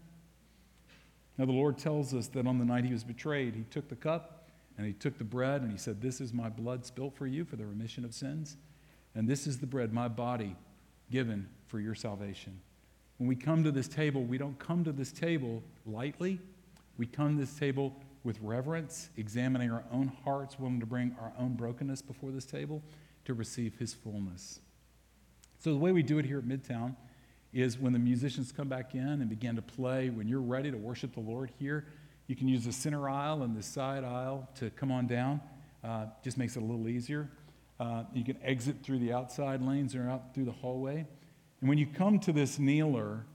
Now, 1.37 1.45
the 1.45 1.53
Lord 1.53 1.77
tells 1.77 2.13
us 2.13 2.27
that 2.27 2.45
on 2.45 2.59
the 2.59 2.65
night 2.65 2.83
he 2.83 2.91
was 2.91 3.05
betrayed, 3.05 3.55
he 3.55 3.63
took 3.71 3.87
the 3.87 3.95
cup 3.95 4.49
and 4.77 4.85
he 4.85 4.91
took 4.91 5.17
the 5.17 5.23
bread 5.23 5.61
and 5.61 5.71
he 5.71 5.77
said, 5.77 6.01
This 6.01 6.19
is 6.19 6.33
my 6.33 6.49
blood 6.49 6.85
spilt 6.85 7.15
for 7.15 7.25
you 7.25 7.45
for 7.45 7.55
the 7.55 7.65
remission 7.65 8.03
of 8.03 8.13
sins. 8.13 8.57
And 9.15 9.29
this 9.29 9.47
is 9.47 9.59
the 9.59 9.65
bread, 9.65 9.93
my 9.93 10.09
body 10.09 10.57
given 11.09 11.47
for 11.67 11.79
your 11.79 11.95
salvation. 11.95 12.59
When 13.19 13.27
we 13.27 13.35
come 13.35 13.65
to 13.65 13.71
this 13.71 13.89
table, 13.89 14.23
we 14.23 14.37
don't 14.37 14.57
come 14.59 14.85
to 14.85 14.93
this 14.93 15.11
table 15.11 15.61
lightly. 15.85 16.39
We 16.97 17.05
come 17.05 17.35
to 17.35 17.45
this 17.45 17.53
table 17.53 17.93
with 18.23 18.39
reverence, 18.41 19.09
examining 19.17 19.71
our 19.71 19.83
own 19.91 20.09
hearts, 20.23 20.57
willing 20.57 20.79
to 20.79 20.85
bring 20.85 21.15
our 21.19 21.33
own 21.37 21.55
brokenness 21.55 22.01
before 22.01 22.31
this 22.31 22.45
table 22.45 22.81
to 23.25 23.33
receive 23.33 23.77
His 23.77 23.93
fullness. 23.93 24.61
So, 25.59 25.71
the 25.71 25.77
way 25.77 25.91
we 25.91 26.01
do 26.01 26.17
it 26.17 26.25
here 26.25 26.37
at 26.37 26.45
Midtown 26.45 26.95
is 27.51 27.77
when 27.77 27.91
the 27.91 27.99
musicians 27.99 28.53
come 28.53 28.69
back 28.69 28.95
in 28.95 29.01
and 29.01 29.29
begin 29.29 29.57
to 29.57 29.61
play, 29.61 30.09
when 30.09 30.29
you're 30.29 30.39
ready 30.39 30.71
to 30.71 30.77
worship 30.77 31.13
the 31.13 31.19
Lord 31.19 31.51
here, 31.59 31.87
you 32.27 32.37
can 32.37 32.47
use 32.47 32.63
the 32.63 32.71
center 32.71 33.09
aisle 33.09 33.43
and 33.43 33.53
the 33.53 33.63
side 33.63 34.05
aisle 34.05 34.47
to 34.55 34.69
come 34.69 34.93
on 34.93 35.07
down. 35.07 35.41
Uh, 35.83 36.05
just 36.23 36.37
makes 36.37 36.55
it 36.55 36.61
a 36.61 36.65
little 36.65 36.87
easier. 36.87 37.29
Uh, 37.81 38.03
you 38.13 38.23
can 38.23 38.37
exit 38.43 38.77
through 38.81 38.99
the 38.99 39.11
outside 39.11 39.61
lanes 39.61 39.93
or 39.93 40.09
out 40.09 40.33
through 40.33 40.45
the 40.45 40.51
hallway. 40.53 41.05
And 41.59 41.69
when 41.69 41.77
you 41.77 41.87
come 41.87 42.19
to 42.19 42.31
this 42.31 42.57
kneeler, 42.57 43.25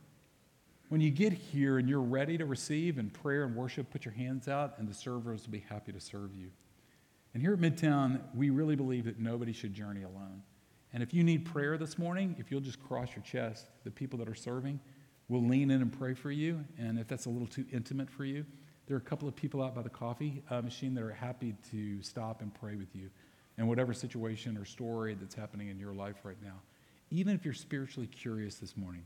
when 0.88 1.00
you 1.00 1.10
get 1.10 1.32
here 1.32 1.78
and 1.78 1.88
you're 1.88 2.00
ready 2.00 2.38
to 2.38 2.46
receive 2.46 2.98
in 2.98 3.10
prayer 3.10 3.44
and 3.44 3.54
worship, 3.54 3.90
put 3.90 4.04
your 4.04 4.14
hands 4.14 4.48
out, 4.48 4.74
and 4.78 4.88
the 4.88 4.94
servers 4.94 5.44
will 5.44 5.52
be 5.52 5.64
happy 5.68 5.92
to 5.92 6.00
serve 6.00 6.34
you. 6.34 6.50
And 7.32 7.42
here 7.42 7.52
at 7.52 7.58
Midtown, 7.58 8.20
we 8.34 8.50
really 8.50 8.76
believe 8.76 9.04
that 9.06 9.18
nobody 9.18 9.52
should 9.52 9.74
journey 9.74 10.02
alone. 10.02 10.42
And 10.92 11.02
if 11.02 11.12
you 11.12 11.24
need 11.24 11.44
prayer 11.44 11.76
this 11.76 11.98
morning, 11.98 12.36
if 12.38 12.50
you'll 12.50 12.60
just 12.60 12.80
cross 12.82 13.08
your 13.16 13.24
chest, 13.24 13.66
the 13.82 13.90
people 13.90 14.18
that 14.20 14.28
are 14.28 14.34
serving 14.34 14.78
we'll 15.28 15.46
lean 15.46 15.70
in 15.70 15.82
and 15.82 15.92
pray 15.92 16.14
for 16.14 16.30
you. 16.30 16.64
And 16.78 16.98
if 16.98 17.08
that's 17.08 17.26
a 17.26 17.30
little 17.30 17.46
too 17.46 17.64
intimate 17.72 18.10
for 18.10 18.24
you, 18.24 18.44
there 18.86 18.96
are 18.96 19.00
a 19.00 19.02
couple 19.02 19.26
of 19.26 19.34
people 19.34 19.62
out 19.62 19.74
by 19.74 19.82
the 19.82 19.90
coffee 19.90 20.42
uh, 20.50 20.60
machine 20.60 20.94
that 20.94 21.02
are 21.02 21.12
happy 21.12 21.54
to 21.70 22.02
stop 22.02 22.42
and 22.42 22.52
pray 22.54 22.76
with 22.76 22.94
you 22.94 23.10
in 23.56 23.66
whatever 23.66 23.94
situation 23.94 24.58
or 24.58 24.64
story 24.64 25.14
that's 25.14 25.34
happening 25.34 25.68
in 25.68 25.78
your 25.78 25.94
life 25.94 26.16
right 26.24 26.36
now. 26.42 26.60
Even 27.14 27.32
if 27.32 27.44
you're 27.44 27.54
spiritually 27.54 28.08
curious 28.08 28.56
this 28.56 28.76
morning, 28.76 29.04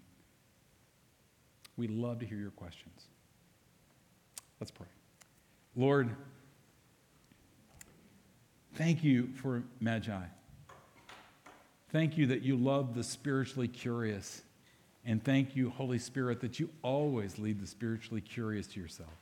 we'd 1.77 1.91
love 1.91 2.21
to 2.21 2.27
hear 2.27 2.39
your 2.39 2.53
questions. 2.53 3.03
Let's 4.59 4.71
pray. 4.71 4.87
Lord, 5.77 6.17
thank 8.77 9.05
you 9.05 9.29
for 9.43 9.63
Magi. 9.79 10.23
Thank 11.93 12.17
you 12.17 12.29
that 12.29 12.41
you 12.41 12.57
love 12.57 12.95
the 12.95 13.05
spiritually 13.05 13.69
curious. 13.69 14.41
And 15.05 15.23
thank 15.23 15.55
you, 15.55 15.69
Holy 15.69 15.99
Spirit, 15.99 16.41
that 16.41 16.59
you 16.59 16.71
always 16.81 17.39
lead 17.39 17.61
the 17.61 17.67
spiritually 17.67 18.23
curious 18.23 18.69
to 18.69 18.81
yourself. 18.81 19.13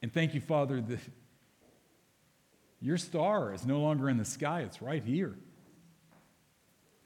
And 0.00 0.12
thank 0.12 0.32
you, 0.32 0.40
Father, 0.40 0.80
that 0.80 1.00
your 2.80 2.98
star 2.98 3.52
is 3.52 3.66
no 3.66 3.80
longer 3.80 4.08
in 4.08 4.16
the 4.16 4.24
sky, 4.24 4.60
it's 4.60 4.80
right 4.80 5.02
here. 5.02 5.34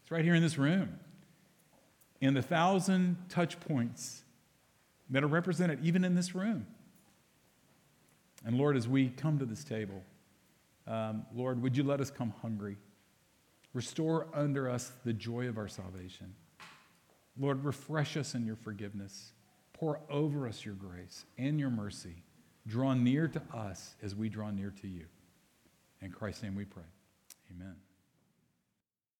It's 0.06 0.12
right 0.12 0.24
here 0.24 0.36
in 0.36 0.42
this 0.42 0.56
room. 0.56 1.00
And 2.22 2.36
the 2.36 2.42
thousand 2.42 3.16
touch 3.28 3.58
points 3.58 4.22
that 5.10 5.24
are 5.24 5.26
represented 5.26 5.80
even 5.82 6.04
in 6.04 6.14
this 6.14 6.32
room. 6.32 6.64
And 8.44 8.56
Lord, 8.56 8.76
as 8.76 8.86
we 8.86 9.08
come 9.08 9.40
to 9.40 9.44
this 9.44 9.64
table, 9.64 10.04
um, 10.86 11.26
Lord, 11.34 11.60
would 11.60 11.76
you 11.76 11.82
let 11.82 12.00
us 12.00 12.08
come 12.08 12.32
hungry? 12.40 12.76
Restore 13.74 14.28
under 14.32 14.70
us 14.70 14.92
the 15.04 15.12
joy 15.12 15.48
of 15.48 15.58
our 15.58 15.66
salvation. 15.66 16.32
Lord, 17.36 17.64
refresh 17.64 18.16
us 18.16 18.36
in 18.36 18.46
your 18.46 18.54
forgiveness. 18.54 19.32
Pour 19.72 19.98
over 20.08 20.46
us 20.46 20.64
your 20.64 20.74
grace 20.74 21.24
and 21.36 21.58
your 21.58 21.70
mercy. 21.70 22.22
Draw 22.68 22.94
near 22.94 23.26
to 23.26 23.42
us 23.52 23.96
as 24.04 24.14
we 24.14 24.28
draw 24.28 24.52
near 24.52 24.72
to 24.82 24.86
you. 24.86 25.06
In 26.00 26.12
Christ's 26.12 26.44
name 26.44 26.54
we 26.54 26.64
pray. 26.64 26.84